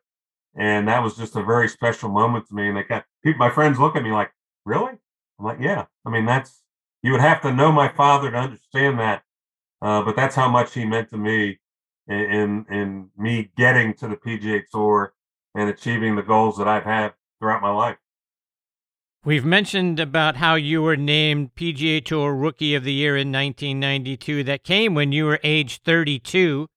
[0.57, 2.68] And that was just a very special moment to me.
[2.68, 4.31] And they got people, my friends look at me like,
[4.64, 4.92] really?
[5.38, 5.87] I'm like, yeah.
[6.07, 6.62] I mean, that's
[7.03, 9.23] you would have to know my father to understand that.
[9.83, 11.59] Uh, but that's how much he meant to me
[12.07, 15.12] in, in in me getting to the PGA Tour
[15.55, 17.97] and achieving the goals that I've had throughout my life.
[19.26, 24.44] We've mentioned about how you were named PGA Tour Rookie of the Year in 1992.
[24.44, 26.68] That came when you were age 32.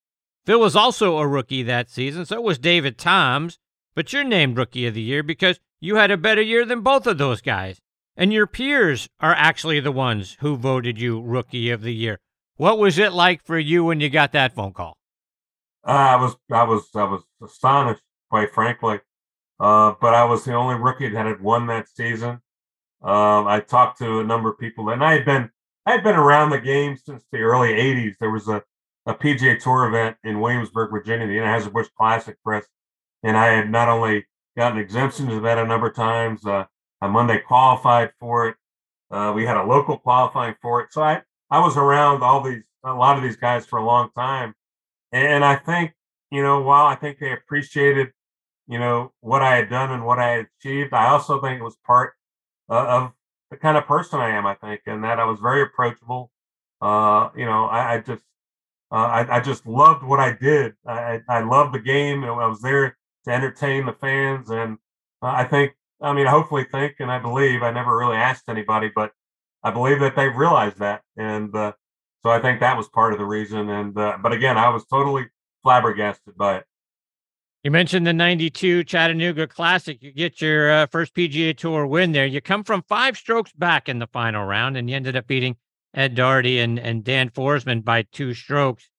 [0.45, 3.60] Phil was also a rookie that season, so was David Toms.
[3.95, 7.05] But you're named Rookie of the Year because you had a better year than both
[7.05, 7.81] of those guys.
[8.15, 12.17] And your peers are actually the ones who voted you Rookie of the Year.
[12.55, 14.95] What was it like for you when you got that phone call?
[15.86, 19.01] Uh, I was I was I was astonished, quite frankly.
[19.60, 22.41] Uh, but I was the only rookie that had won that season.
[23.02, 25.50] Um, I talked to a number of people, and I had been
[25.86, 28.15] I had been around the game since the early '80s.
[28.20, 28.63] There was a,
[29.06, 32.65] a PGA Tour event in Williamsburg, Virginia, the Anheuser Busch Classic Press,
[33.24, 34.26] and I had not only
[34.58, 36.46] gotten exemptions to that a number of times.
[36.46, 36.65] Uh,
[37.02, 38.56] on Monday qualified for it.
[39.10, 42.63] Uh, we had a local qualifying for it, so I I was around all these
[42.84, 44.54] a lot of these guys for a long time,
[45.12, 45.93] and I think
[46.32, 48.12] you know while I think they appreciated
[48.67, 50.93] you know, what I had done and what I achieved.
[50.93, 52.13] I also think it was part
[52.69, 53.12] uh, of
[53.49, 56.32] the kind of person I am, I think, and that I was very approachable.
[56.82, 58.23] Uh, you know, I, I, just,
[58.91, 60.73] uh, I, I, just loved what I did.
[60.86, 62.23] I, I loved the game.
[62.23, 64.77] I was there to entertain the fans, and
[65.23, 67.63] uh, I think, I mean, hopefully think, and I believe.
[67.63, 69.12] I never really asked anybody, but
[69.63, 71.71] I believe that they realized that, and uh,
[72.23, 73.69] so I think that was part of the reason.
[73.69, 75.25] And uh, but again, I was totally
[75.63, 76.65] flabbergasted by it.
[77.67, 80.01] You mentioned the 92 Chattanooga Classic.
[80.01, 82.25] You get your uh, first PGA Tour win there.
[82.25, 85.58] You come from five strokes back in the final round, and you ended up beating
[85.93, 88.89] Ed Dougherty and, and Dan Forsman by two strokes.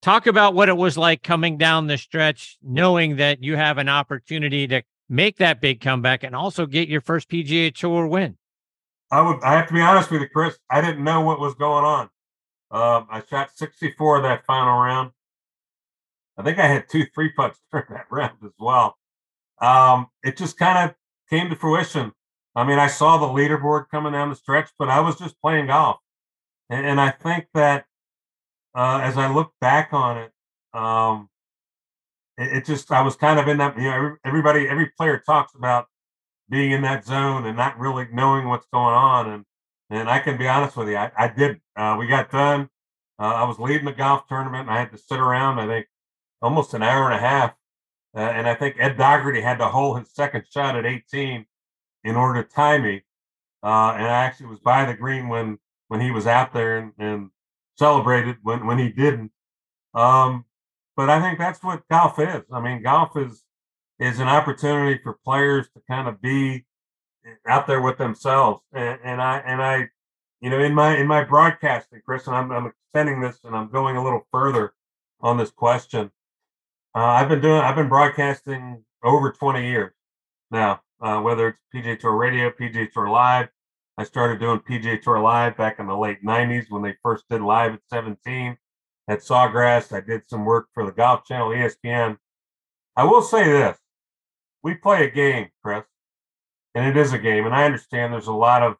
[0.00, 3.88] Talk about what it was like coming down the stretch, knowing that you have an
[3.88, 8.36] opportunity to make that big comeback and also get your first PGA Tour win.
[9.10, 9.42] I would.
[9.42, 10.56] I have to be honest with you, Chris.
[10.70, 12.02] I didn't know what was going on.
[12.70, 15.10] Um, I shot 64 that final round.
[16.36, 18.96] I think I had two three putts during that round as well.
[19.60, 20.96] Um, it just kind of
[21.30, 22.12] came to fruition.
[22.56, 25.66] I mean, I saw the leaderboard coming down the stretch, but I was just playing
[25.66, 25.98] golf.
[26.70, 27.86] And, and I think that
[28.74, 30.32] uh, as I look back on it,
[30.72, 31.28] um,
[32.38, 33.76] it, it, just I was kind of in that.
[33.76, 35.86] You know, everybody, every player talks about
[36.48, 39.30] being in that zone and not really knowing what's going on.
[39.30, 39.44] And
[39.90, 41.60] and I can be honest with you, I, I did.
[41.76, 42.68] Uh, we got done.
[43.18, 45.60] Uh, I was leading the golf tournament, and I had to sit around.
[45.60, 45.86] I think
[46.44, 47.54] almost an hour and a half.
[48.14, 51.46] Uh, and I think Ed Dougherty had to hold his second shot at 18
[52.04, 53.02] in order to tie me.
[53.62, 56.92] Uh, and I actually was by the green when when he was out there and,
[56.98, 57.30] and
[57.78, 59.32] celebrated when, when he didn't.
[59.94, 60.44] Um,
[60.96, 62.42] but I think that's what golf is.
[62.52, 63.42] I mean, golf is
[63.98, 66.66] is an opportunity for players to kind of be
[67.46, 68.62] out there with themselves.
[68.72, 69.88] And, and I and I,
[70.40, 73.70] you know, in my in my broadcasting, Chris, and I'm, I'm extending this and I'm
[73.70, 74.74] going a little further
[75.20, 76.10] on this question.
[76.94, 79.92] Uh, I've been doing I've been broadcasting over 20 years
[80.50, 83.48] now, uh, whether it's PGA Tour Radio, PGA Tour Live,
[83.96, 87.42] I started doing PGA Tour Live back in the late 90s when they first did
[87.42, 88.56] live at 17
[89.08, 89.92] at Sawgrass.
[89.92, 92.16] I did some work for the Golf Channel, ESPN.
[92.96, 93.78] I will say this
[94.62, 95.84] we play a game, Chris,
[96.74, 97.44] and it is a game.
[97.44, 98.76] And I understand there's a lot of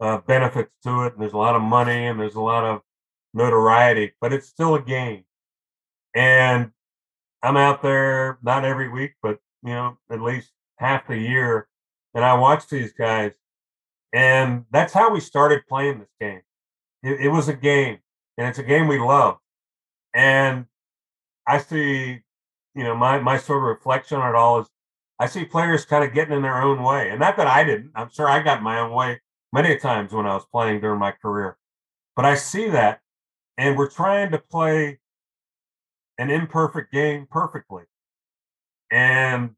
[0.00, 2.80] uh, benefits to it, and there's a lot of money, and there's a lot of
[3.32, 5.24] notoriety, but it's still a game.
[6.14, 6.72] And
[7.42, 11.68] I'm out there not every week, but you know, at least half the year,
[12.14, 13.32] and I watch these guys
[14.12, 16.42] and that's how we started playing this game.
[17.02, 17.98] It, it, was a game,
[18.36, 19.38] and it's a game we love.
[20.14, 20.66] And
[21.46, 22.20] I see,
[22.74, 24.68] you know, my my sort of reflection on it all is
[25.18, 27.10] I see players kind of getting in their own way.
[27.10, 27.92] And not that I didn't.
[27.94, 29.20] I'm sure I got my own way
[29.52, 31.56] many times when I was playing during my career.
[32.16, 33.00] But I see that,
[33.56, 34.98] and we're trying to play
[36.20, 37.84] an imperfect game perfectly.
[38.90, 39.52] And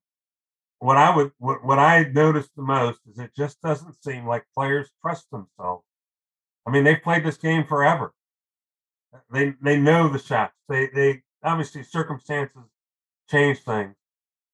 [0.78, 4.44] what I would what, what I noticed the most is it just doesn't seem like
[4.56, 5.84] players trust themselves.
[6.64, 8.14] I mean, they've played this game forever.
[9.32, 10.54] They they know the shots.
[10.68, 12.62] They they obviously circumstances
[13.28, 13.96] change things.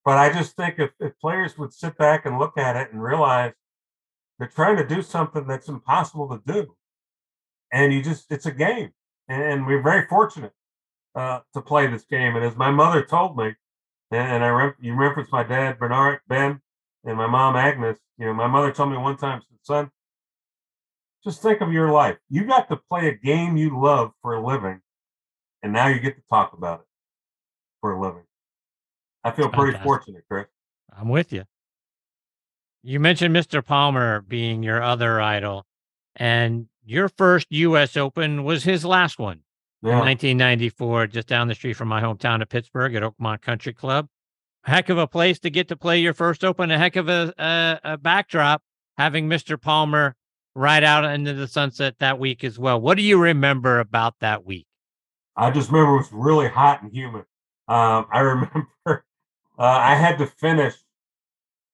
[0.03, 3.03] But I just think if, if players would sit back and look at it and
[3.03, 3.53] realize
[4.39, 6.75] they're trying to do something that's impossible to do.
[7.71, 8.93] And you just it's a game.
[9.29, 10.53] And we're very fortunate
[11.19, 12.37] uh, to play this game.
[12.37, 13.53] And as my mother told me,
[14.13, 16.61] and I rem- you referenced my dad Bernard Ben
[17.05, 17.99] and my mom Agnes.
[18.19, 19.91] You know, my mother told me one time, son,
[21.25, 22.17] just think of your life.
[22.31, 24.81] You got to play a game you love for a living,
[25.63, 26.87] and now you get to talk about it
[27.81, 28.23] for a living.
[29.25, 30.47] I feel pretty fortunate, Chris.
[30.97, 31.45] I'm with you.
[32.85, 33.65] You mentioned Mr.
[33.65, 35.67] Palmer being your other idol,
[36.15, 37.97] and your first U.S.
[37.97, 39.43] Open was his last one
[39.83, 39.93] yeah.
[39.93, 44.09] in 1994, just down the street from my hometown of Pittsburgh at Oakmont Country Club.
[44.65, 46.71] Heck of a place to get to play your first Open.
[46.71, 48.63] A heck of a, a, a backdrop
[48.97, 49.61] having Mr.
[49.61, 50.17] Palmer
[50.55, 52.81] ride out into the sunset that week as well.
[52.81, 54.67] What do you remember about that week?
[55.37, 57.25] I just remember it was really hot and humid.
[57.69, 58.95] Um, I remember uh,
[59.59, 60.75] I had to finish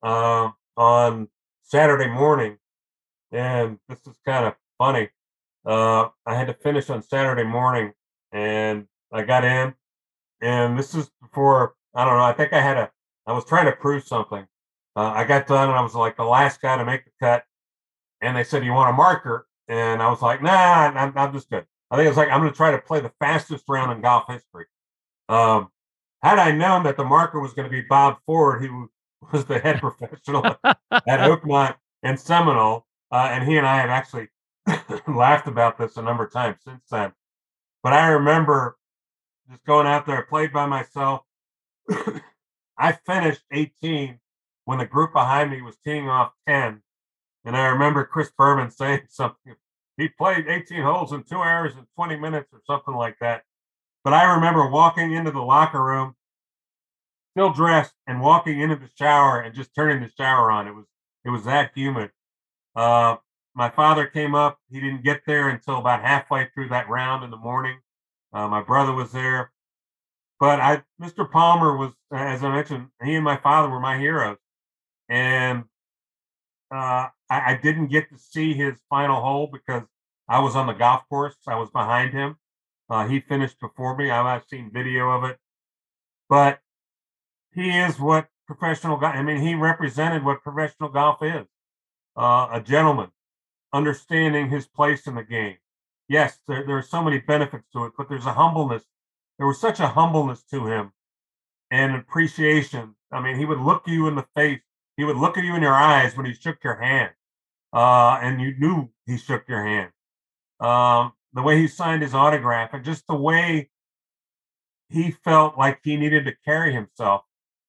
[0.02, 1.28] uh, on
[1.62, 2.58] Saturday morning,
[3.32, 5.08] and this is kind of funny.
[5.64, 7.92] Uh, I had to finish on Saturday morning,
[8.32, 9.74] and I got in,
[10.40, 12.24] and this is before I don't know.
[12.24, 12.90] I think I had a.
[13.26, 14.46] I was trying to prove something.
[14.96, 17.44] Uh, I got done, and I was like the last guy to make the cut,
[18.20, 21.48] and they said, "You want a marker?" And I was like, "Nah, I'm, I'm just
[21.50, 24.02] good." I think it's like I'm going to try to play the fastest round in
[24.02, 24.66] golf history.
[25.28, 25.70] Um,
[26.22, 28.90] had I known that the marker was going to be Bob Ford, who
[29.32, 30.60] was the head professional at
[31.06, 34.28] Oakmont and Seminole, uh, and he and I have actually
[35.08, 37.12] laughed about this a number of times since then.
[37.82, 38.76] But I remember
[39.50, 41.22] just going out there, I played by myself.
[42.78, 44.18] I finished 18
[44.64, 46.82] when the group behind me was teeing off 10.
[47.44, 49.54] And I remember Chris Berman saying something.
[49.96, 53.42] He played 18 holes in two hours and 20 minutes or something like that.
[54.02, 56.14] But I remember walking into the locker room,
[57.32, 60.66] still dressed, and walking into the shower and just turning the shower on.
[60.66, 60.84] It was
[61.24, 62.10] it was that humid.
[62.76, 63.16] Uh,
[63.54, 64.58] my father came up.
[64.70, 67.78] He didn't get there until about halfway through that round in the morning.
[68.32, 69.52] Uh, my brother was there,
[70.40, 71.30] but I, Mr.
[71.30, 74.38] Palmer was, as I mentioned, he and my father were my heroes,
[75.08, 75.64] and
[76.74, 79.84] uh, I, I, didn't get to see his final hole because
[80.28, 81.36] I was on the golf course.
[81.46, 82.36] I was behind him.
[82.90, 84.10] Uh, he finished before me.
[84.10, 85.38] I've seen video of it,
[86.28, 86.58] but
[87.54, 89.14] he is what professional golf.
[89.14, 91.46] I mean, he represented what professional golf is:
[92.16, 93.10] uh, a gentleman,
[93.74, 95.56] understanding his place in the game.
[96.08, 98.84] Yes, there, there are so many benefits to it, but there's a humbleness.
[99.36, 100.92] There was such a humbleness to him
[101.70, 102.94] and appreciation.
[103.10, 104.60] I mean, he would look you in the face.
[104.96, 107.10] He would look at you in your eyes when he shook your hand,
[107.72, 109.90] uh, and you knew he shook your hand.
[110.60, 113.70] Um, the way he signed his autograph, and just the way
[114.88, 117.24] he felt like he needed to carry himself.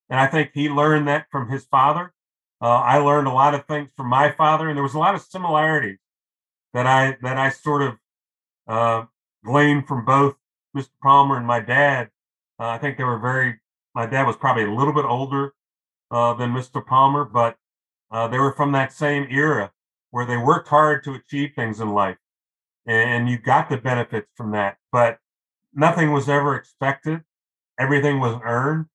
[0.08, 2.14] And I think he learned that from his father.
[2.62, 5.16] Uh, I learned a lot of things from my father, and there was a lot
[5.16, 5.98] of similarities
[6.74, 7.94] that I that I sort of
[8.68, 9.06] uh,
[9.44, 10.36] gleaned from both
[10.76, 10.90] Mr.
[11.04, 12.10] Palmer and my dad.
[12.60, 13.60] Uh, I think they were very.
[13.94, 15.54] My dad was probably a little bit older
[16.12, 16.86] uh, than Mr.
[16.86, 17.58] Palmer, but
[18.12, 19.72] uh, they were from that same era
[20.12, 22.18] where they worked hard to achieve things in life,
[22.86, 24.78] and you got the benefits from that.
[24.92, 25.20] But
[25.74, 27.24] nothing was ever expected;
[27.78, 28.86] everything was earned,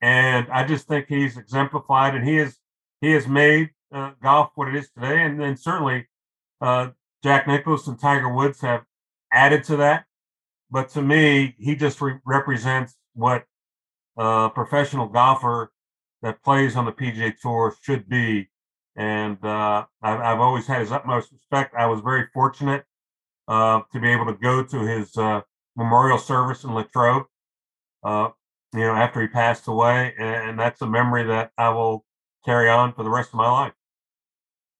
[0.00, 2.58] and I just think he's exemplified, and he is
[3.04, 6.08] he has made uh, golf what it is today, and then certainly
[6.60, 6.88] uh,
[7.22, 8.82] Jack Nicklaus and Tiger Woods have
[9.32, 10.04] added to that.
[10.70, 13.44] But to me, he just re- represents what
[14.16, 15.70] a professional golfer
[16.22, 18.50] that plays on the PGA Tour should be.
[18.96, 21.74] And uh, I've, I've, always had his utmost respect.
[21.76, 22.84] I was very fortunate
[23.48, 25.42] uh, to be able to go to his uh,
[25.76, 27.24] memorial service in Latrobe,
[28.04, 28.30] uh,
[28.72, 30.14] you know, after he passed away.
[30.18, 32.04] And that's a memory that I will
[32.44, 33.72] carry on for the rest of my life.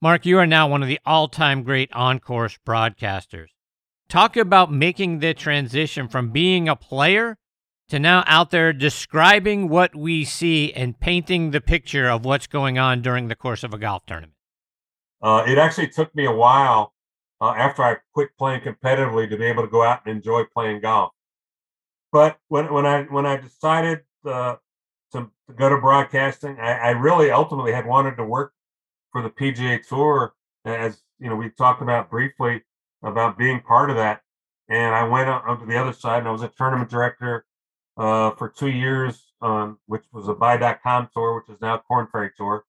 [0.00, 3.48] Mark, you are now one of the all time great on course broadcasters.
[4.08, 7.38] Talk about making the transition from being a player
[7.88, 12.78] to now out there describing what we see and painting the picture of what's going
[12.78, 14.34] on during the course of a golf tournament.
[15.22, 16.92] Uh, it actually took me a while
[17.40, 20.80] uh, after I quit playing competitively to be able to go out and enjoy playing
[20.80, 21.12] golf.
[22.12, 24.56] But when, when I when I decided uh,
[25.48, 26.58] to, go to broadcasting.
[26.58, 28.52] I, I, really ultimately had wanted to work
[29.12, 32.62] for the PGA Tour, as you know, we talked about briefly
[33.02, 34.22] about being part of that.
[34.68, 37.44] And I went on to the other side, and I was a tournament director
[37.96, 42.30] uh, for two years on which was a Buy.com tour, which is now Korn Ferry
[42.36, 42.64] Tour.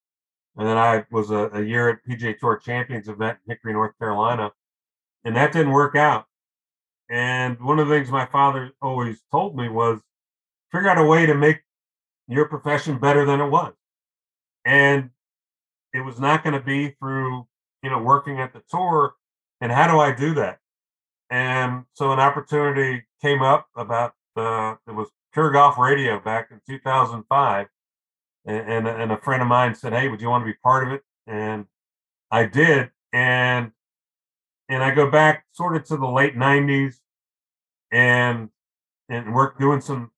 [0.58, 3.98] And then I was a, a year at PGA Tour Champions event in Hickory, North
[3.98, 4.52] Carolina,
[5.24, 6.26] and that didn't work out.
[7.10, 10.00] And one of the things my father always told me was
[10.72, 11.62] figure out a way to make
[12.28, 13.74] your profession better than it was.
[14.66, 15.12] And
[15.94, 17.48] it was not going to be through,
[17.84, 19.14] you know, working at the tour.
[19.62, 20.60] And how do I do that?
[21.30, 26.60] And so an opportunity came up about uh, it was Pure Golf Radio back in
[26.68, 27.68] 2005.
[28.48, 30.88] And, and, and a friend of mine said, Hey, would you want to be part
[30.88, 31.02] of it?
[31.28, 31.66] And
[32.32, 32.92] I did.
[33.14, 33.72] And
[34.68, 36.96] and I go back sort of to the late 90s
[37.92, 38.50] and
[39.10, 40.12] and work doing some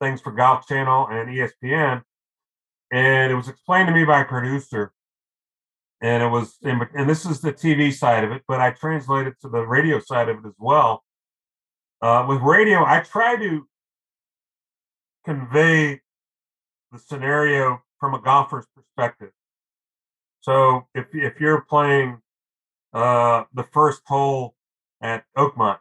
[0.00, 2.02] things for Golf Channel and ESPN,
[2.92, 4.92] and it was explained to me by a producer,
[6.00, 9.48] and it was and this is the TV side of it, but I translated to
[9.48, 11.02] the radio side of it as well.
[12.02, 13.66] Uh, with radio, I try to
[15.24, 16.00] convey
[16.92, 19.30] the scenario from a golfer's perspective.
[20.40, 22.18] So if if you're playing
[22.92, 24.54] uh, the first hole
[25.00, 25.78] at Oakmont,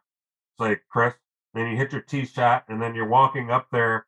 [0.59, 1.13] say Chris,
[1.53, 4.05] then you hit your tee shot, and then you're walking up there,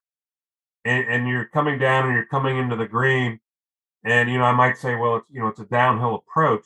[0.84, 3.40] and, and you're coming down, and you're coming into the green,
[4.04, 6.66] and you know I might say, well, it's you know it's a downhill approach,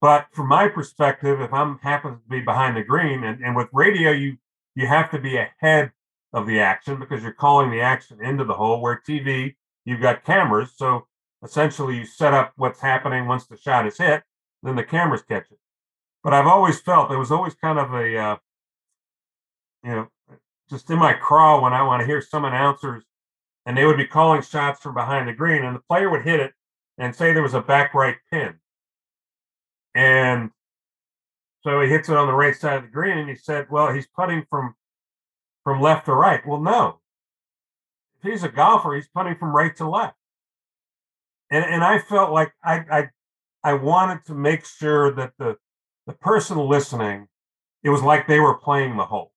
[0.00, 3.68] but from my perspective, if I'm happen to be behind the green, and, and with
[3.72, 4.36] radio, you
[4.74, 5.92] you have to be ahead
[6.32, 8.80] of the action because you're calling the action into the hole.
[8.80, 11.06] Where TV, you've got cameras, so
[11.42, 14.22] essentially you set up what's happening once the shot is hit,
[14.62, 15.58] then the cameras catch it.
[16.22, 18.36] But I've always felt there was always kind of a uh,
[19.84, 20.08] you know,
[20.70, 23.04] just in my craw when I want to hear some announcers
[23.64, 26.40] and they would be calling shots from behind the green and the player would hit
[26.40, 26.52] it
[26.98, 28.54] and say there was a back right pin.
[29.94, 30.50] And
[31.62, 33.92] so he hits it on the right side of the green and he said, well,
[33.92, 34.74] he's putting from
[35.64, 36.46] from left to right.
[36.46, 37.00] Well, no.
[38.22, 40.16] If he's a golfer, he's putting from right to left.
[41.50, 43.08] And and I felt like I I
[43.64, 45.56] I wanted to make sure that the
[46.06, 47.28] the person listening,
[47.82, 49.32] it was like they were playing the hole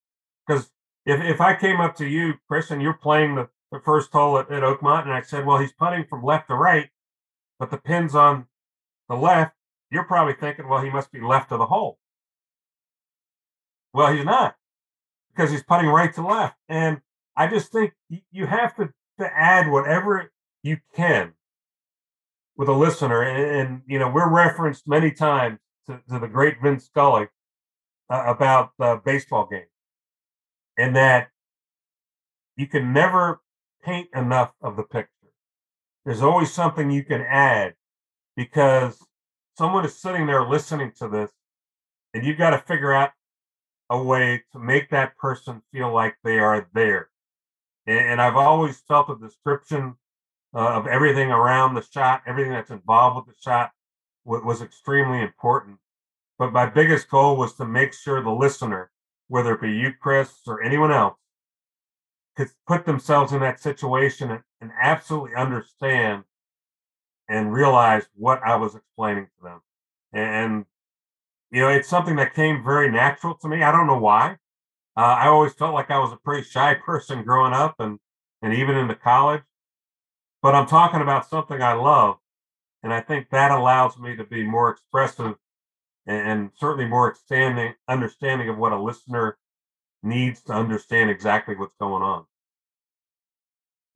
[0.45, 0.71] because
[1.05, 4.37] if if I came up to you, Chris, and you're playing the, the first hole
[4.37, 6.89] at, at Oakmont, and I said, well, he's putting from left to right,
[7.59, 8.47] but the pin's on
[9.09, 9.53] the left,
[9.91, 11.99] you're probably thinking, well, he must be left of the hole.
[13.93, 14.55] Well, he's not
[15.33, 16.55] because he's putting right to left.
[16.69, 17.01] And
[17.35, 17.93] I just think
[18.31, 20.31] you have to, to add whatever
[20.63, 21.33] you can
[22.55, 23.21] with a listener.
[23.21, 27.27] And, and you know, we're referenced many times to, to the great Vin Scully
[28.09, 29.65] uh, about the baseball game
[30.77, 31.29] and that
[32.55, 33.41] you can never
[33.83, 35.09] paint enough of the picture.
[36.05, 37.75] There's always something you can add
[38.35, 38.99] because
[39.57, 41.31] someone is sitting there listening to this
[42.13, 43.11] and you've got to figure out
[43.89, 47.09] a way to make that person feel like they are there.
[47.85, 49.95] And, and I've always felt the description
[50.53, 53.71] uh, of everything around the shot, everything that's involved with the shot
[54.25, 55.77] w- was extremely important.
[56.37, 58.90] But my biggest goal was to make sure the listener,
[59.31, 61.15] whether it be you, Chris, or anyone else,
[62.35, 66.25] could put themselves in that situation and, and absolutely understand
[67.29, 69.61] and realize what I was explaining to them.
[70.11, 70.65] And
[71.49, 73.63] you know, it's something that came very natural to me.
[73.63, 74.31] I don't know why.
[74.97, 77.99] Uh, I always felt like I was a pretty shy person growing up and,
[78.41, 79.43] and even into college.
[80.41, 82.17] But I'm talking about something I love.
[82.83, 85.35] And I think that allows me to be more expressive
[86.07, 89.37] and, and certainly more understanding, understanding of what a listener
[90.03, 92.25] needs to understand exactly what's going on.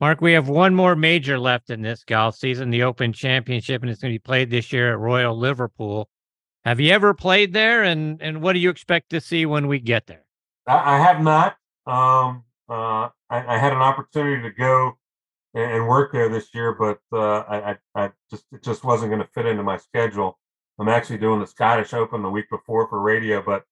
[0.01, 3.89] Mark, we have one more major left in this golf season, the Open Championship, and
[3.89, 6.09] it's going to be played this year at Royal Liverpool.
[6.65, 9.79] Have you ever played there, and and what do you expect to see when we
[9.79, 10.25] get there?
[10.67, 11.55] I, I have not.
[11.85, 14.97] Um, uh, I, I, had an opportunity to go
[15.53, 19.21] and, and work there this year, but uh, I, I, just it just wasn't going
[19.21, 20.39] to fit into my schedule.
[20.80, 23.63] I'm actually doing the Scottish Open the week before for radio, but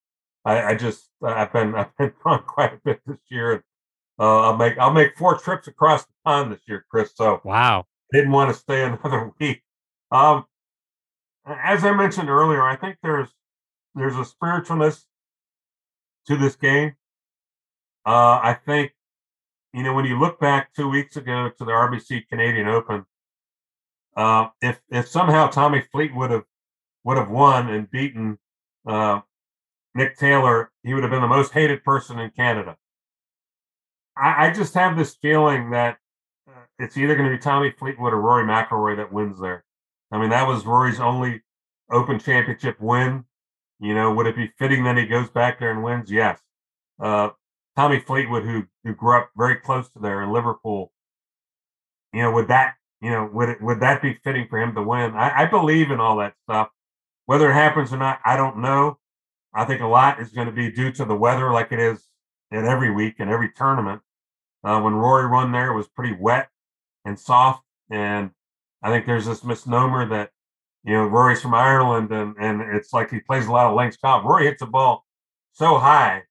[0.45, 3.63] I, just I've been I've been gone quite a bit this year.
[4.19, 7.11] Uh, I'll make I'll make four trips across the pond this year, Chris.
[7.15, 9.61] So wow, didn't want to stay another week.
[10.11, 10.45] Um,
[11.45, 13.29] as I mentioned earlier, I think there's
[13.95, 15.03] there's a spiritualness
[16.27, 16.95] to this game.
[18.05, 18.93] Uh, I think
[19.73, 23.05] you know when you look back two weeks ago to the RBC Canadian Open,
[24.15, 26.43] uh, if if somehow Tommy Fleetwood have
[27.03, 28.37] would have won and beaten
[28.87, 29.21] uh,
[29.95, 32.77] Nick Taylor, he would have been the most hated person in Canada.
[34.17, 35.97] I, I just have this feeling that
[36.47, 39.63] uh, it's either going to be Tommy Fleetwood or Rory McIlroy that wins there.
[40.11, 41.41] I mean, that was Rory's only
[41.91, 43.25] Open Championship win.
[43.79, 46.11] You know, would it be fitting that he goes back there and wins?
[46.11, 46.39] Yes.
[47.01, 47.29] Uh,
[47.75, 50.91] Tommy Fleetwood, who who grew up very close to there in Liverpool,
[52.13, 54.83] you know, would that you know would it would that be fitting for him to
[54.83, 55.13] win?
[55.15, 56.69] I, I believe in all that stuff.
[57.25, 58.99] Whether it happens or not, I don't know.
[59.53, 62.07] I think a lot is going to be due to the weather, like it is
[62.51, 64.01] in every week and every tournament.
[64.63, 66.49] Uh, when Rory won there, it was pretty wet
[67.05, 68.31] and soft, and
[68.81, 70.31] I think there's this misnomer that
[70.83, 73.97] you know Rory's from Ireland and and it's like he plays a lot of links
[73.97, 74.23] golf.
[74.25, 75.05] Rory hits a ball
[75.53, 76.23] so high,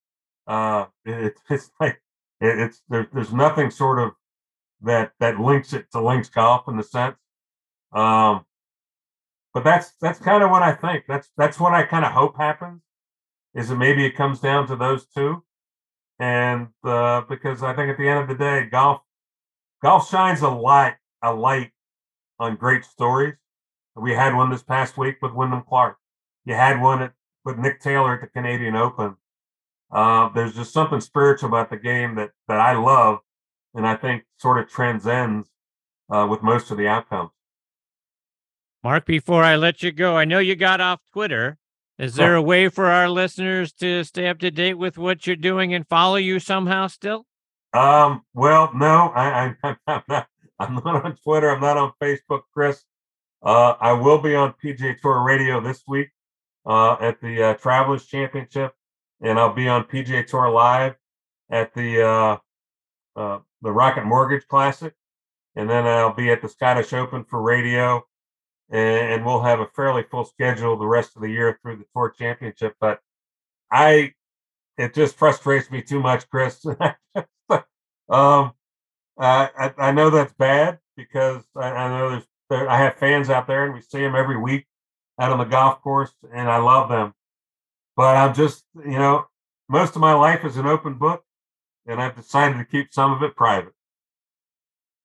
[0.47, 2.01] uh, it, it's like
[2.41, 4.11] it, it's there, there's nothing sort of
[4.81, 7.15] that that links it to links golf in the sense.
[7.93, 8.45] Um,
[9.53, 11.05] but that's that's kind of what I think.
[11.07, 12.81] That's that's what I kind of hope happens.
[13.53, 15.43] Is that maybe it comes down to those two,
[16.19, 19.01] and uh, because I think at the end of the day, golf
[19.81, 21.71] golf shines a light a light
[22.39, 23.35] on great stories.
[23.95, 25.97] We had one this past week with Wyndham Clark.
[26.45, 27.13] You had one at,
[27.45, 29.17] with Nick Taylor at the Canadian Open.
[29.91, 33.19] Uh, there's just something spiritual about the game that that I love,
[33.75, 35.47] and I think sort of transcends
[36.09, 37.29] uh, with most of the outcomes.
[38.83, 41.57] Mark, before I let you go, I know you got off Twitter.
[41.97, 45.37] Is there a way for our listeners to stay up to date with what you're
[45.37, 47.25] doing and follow you somehow still?
[47.73, 50.27] Um, well, no, I, I, am not,
[50.59, 51.49] I'm not on Twitter.
[51.49, 52.83] I'm not on Facebook, Chris.
[53.41, 56.09] Uh, I will be on PGA Tour Radio this week
[56.65, 58.73] uh, at the uh, Travelers Championship,
[59.21, 60.95] and I'll be on PGA Tour Live
[61.49, 62.37] at the uh,
[63.15, 64.93] uh, the Rocket Mortgage Classic,
[65.55, 68.03] and then I'll be at the Scottish Open for radio,
[68.73, 72.13] and, we'll have a fairly full schedule the rest of the year through the Tour
[72.17, 72.75] Championship.
[72.79, 72.99] But
[73.71, 74.13] I,
[74.77, 76.65] it just frustrates me too much, Chris.
[78.09, 78.53] um,
[79.17, 83.65] I, I know that's bad because I, I know there's I have fans out there,
[83.65, 84.65] and we see them every week
[85.19, 87.13] out on the golf course, and I love them.
[87.95, 89.27] But I'm just, you know,
[89.69, 91.23] most of my life is an open book,
[91.85, 93.73] and I've decided to keep some of it private.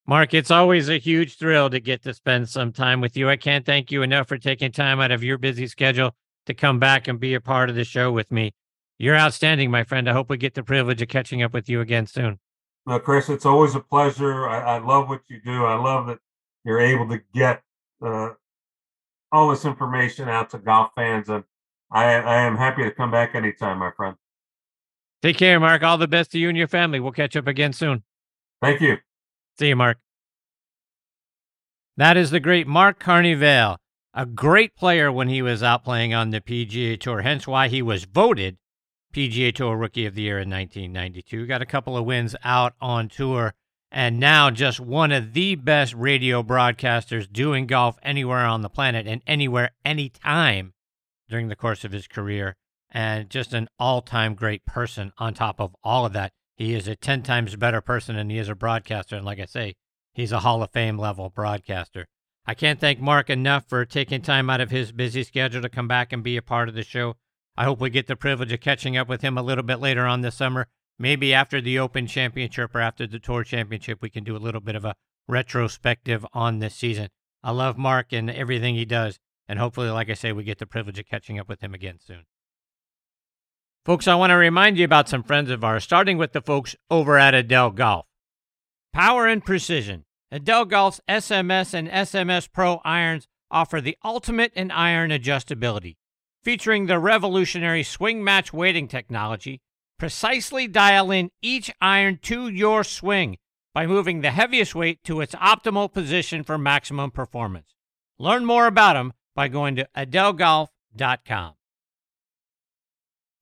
[0.09, 3.29] Mark, it's always a huge thrill to get to spend some time with you.
[3.29, 6.79] I can't thank you enough for taking time out of your busy schedule to come
[6.79, 8.55] back and be a part of the show with me.
[8.97, 10.09] You're outstanding, my friend.
[10.09, 12.39] I hope we get the privilege of catching up with you again soon.
[12.87, 14.49] No, Chris, it's always a pleasure.
[14.49, 15.67] I, I love what you do.
[15.67, 16.21] I love that
[16.65, 17.61] you're able to get
[18.03, 18.31] uh,
[19.31, 21.45] all this information out to golf fans, and
[21.93, 24.17] I, I am happy to come back anytime, my friend.
[25.21, 25.83] Take care, Mark.
[25.83, 26.99] All the best to you and your family.
[26.99, 28.05] We'll catch up again soon.
[28.63, 28.97] Thank you.
[29.59, 29.99] See you, Mark.
[31.97, 33.79] That is the great Mark Carnevale,
[34.15, 37.83] a great player when he was out playing on the PGA Tour, hence why he
[37.83, 38.57] was voted
[39.13, 41.47] PGA Tour Rookie of the Year in 1992.
[41.47, 43.53] Got a couple of wins out on tour,
[43.91, 49.09] and now just one of the best radio broadcasters doing golf anywhere on the planet
[49.09, 50.73] and anywhere, anytime
[51.29, 52.55] during the course of his career.
[52.91, 56.33] And just an all time great person on top of all of that.
[56.59, 59.15] He is a 10 times better person than he is a broadcaster.
[59.15, 59.77] And like I say,
[60.13, 62.07] he's a Hall of Fame level broadcaster.
[62.47, 65.87] I can't thank Mark enough for taking time out of his busy schedule to come
[65.87, 67.15] back and be a part of the show.
[67.57, 70.05] I hope we get the privilege of catching up with him a little bit later
[70.05, 70.67] on this summer.
[70.99, 74.61] Maybe after the Open Championship or after the Tour Championship, we can do a little
[74.61, 74.97] bit of a
[75.29, 77.09] retrospective on this season.
[77.45, 79.21] I love Mark and everything he does.
[79.47, 81.99] And hopefully, like I say, we get the privilege of catching up with him again
[82.05, 82.25] soon.
[83.89, 86.77] Folks, I want to remind you about some friends of ours, starting with the folks
[86.91, 88.05] over at Edel Golf.
[88.93, 90.05] Power and precision.
[90.31, 95.97] Edel Golf's SMS and SMS Pro irons offer the ultimate in iron adjustability
[96.45, 99.63] featuring the revolutionary swing match weighting technology,
[99.99, 103.39] precisely dial in each iron to your swing
[103.73, 107.75] by moving the heaviest weight to its optimal position for maximum performance.
[108.19, 111.55] Learn more about them by going to edelgolf.com.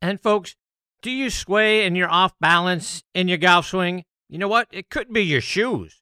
[0.00, 0.56] And folks,
[1.02, 4.04] do you sway and you're off balance in your golf swing?
[4.28, 4.68] You know what?
[4.70, 6.00] It could be your shoes.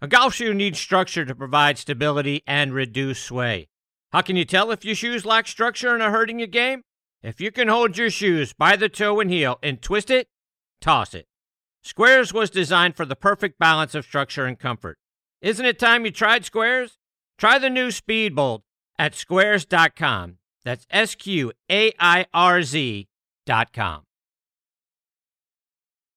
[0.00, 3.68] A golf shoe needs structure to provide stability and reduce sway.
[4.12, 6.82] How can you tell if your shoes lack structure and are hurting your game?
[7.22, 10.28] If you can hold your shoes by the toe and heel and twist it,
[10.80, 11.26] toss it.
[11.84, 14.98] SQAIRZ was designed for the perfect balance of structure and comfort.
[15.42, 16.92] Isn't it time you tried SQAIRZ?
[17.36, 18.62] Try the new Speedbolt
[18.98, 20.38] at sqairz.com.
[20.64, 22.62] That's S Q A I R
[23.48, 24.02] Z.com.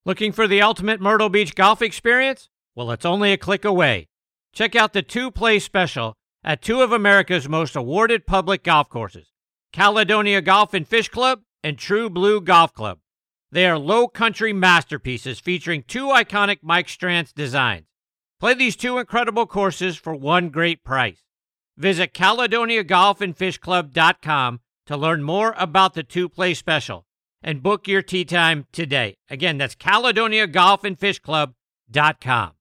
[0.04, 2.48] Looking for the ultimate Myrtle Beach golf experience?
[2.74, 4.08] Well, it's only a click away.
[4.52, 6.14] Check out the two play special
[6.44, 9.28] at two of America's most awarded public golf courses,
[9.72, 12.98] Caledonia Golf and Fish Club and True Blue Golf Club.
[13.52, 17.86] They are low country masterpieces featuring two iconic Mike Strantz designs.
[18.40, 21.22] Play these two incredible courses for one great price.
[21.76, 27.06] Visit CaledoniaGolfandFishClub.com to learn more about the two play special
[27.42, 29.16] and book your tee time today.
[29.28, 32.52] Again, that's CaledoniaGolfandFishClub.com.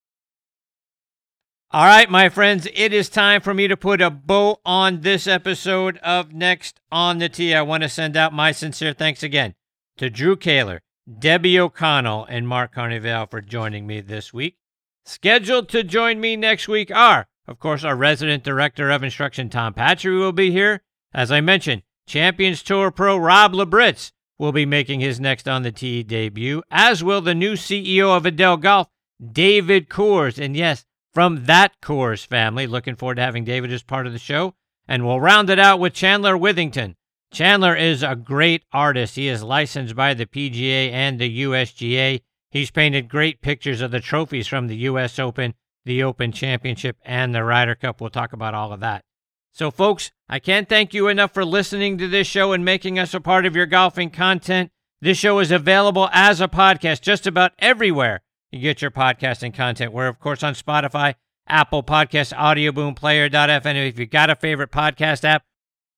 [1.74, 5.26] All right, my friends, it is time for me to put a bow on this
[5.26, 7.56] episode of Next on the Tee.
[7.56, 9.56] I want to send out my sincere thanks again
[9.96, 10.82] to Drew Kaler,
[11.20, 14.58] Debbie O'Connell, and Mark Carnevale for joining me this week.
[15.06, 19.74] Scheduled to join me next week are, of course, our resident director of instruction, Tom
[19.74, 20.82] Patchery, will be here.
[21.14, 24.12] As I mentioned, Champions Tour pro Rob Labritz
[24.42, 28.26] will be making his Next on the Tee debut, as will the new CEO of
[28.26, 28.88] Edel Golf,
[29.24, 30.44] David Coors.
[30.44, 30.84] And yes,
[31.14, 32.66] from that Coors family.
[32.66, 34.56] Looking forward to having David as part of the show.
[34.88, 36.96] And we'll round it out with Chandler Withington.
[37.32, 39.16] Chandler is a great artist.
[39.16, 42.22] He is licensed by the PGA and the USGA.
[42.50, 45.54] He's painted great pictures of the trophies from the US Open,
[45.86, 48.02] the Open Championship, and the Ryder Cup.
[48.02, 49.06] We'll talk about all of that.
[49.54, 53.14] So, folks, I can't thank you enough for listening to this show and making us
[53.14, 54.72] a part of your golfing content.
[55.02, 59.92] This show is available as a podcast just about everywhere you get your podcasting content.
[59.92, 61.16] We're, of course, on Spotify,
[61.50, 63.90] Apple Podcast, Audio Boom, Player.fm.
[63.90, 65.44] If you've got a favorite podcast app,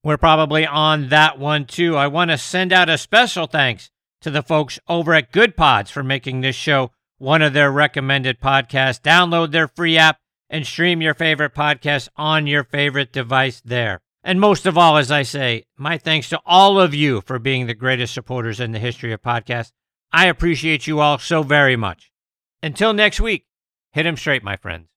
[0.03, 1.95] we're probably on that one too.
[1.95, 5.91] I want to send out a special thanks to the folks over at Good Pods
[5.91, 8.99] for making this show one of their recommended podcasts.
[8.99, 10.17] Download their free app
[10.49, 14.01] and stream your favorite podcast on your favorite device there.
[14.23, 17.67] And most of all, as I say, my thanks to all of you for being
[17.67, 19.73] the greatest supporters in the history of podcasts.
[20.13, 22.11] I appreciate you all so very much.
[22.61, 23.45] Until next week,
[23.91, 24.92] hit 'em straight, my friends.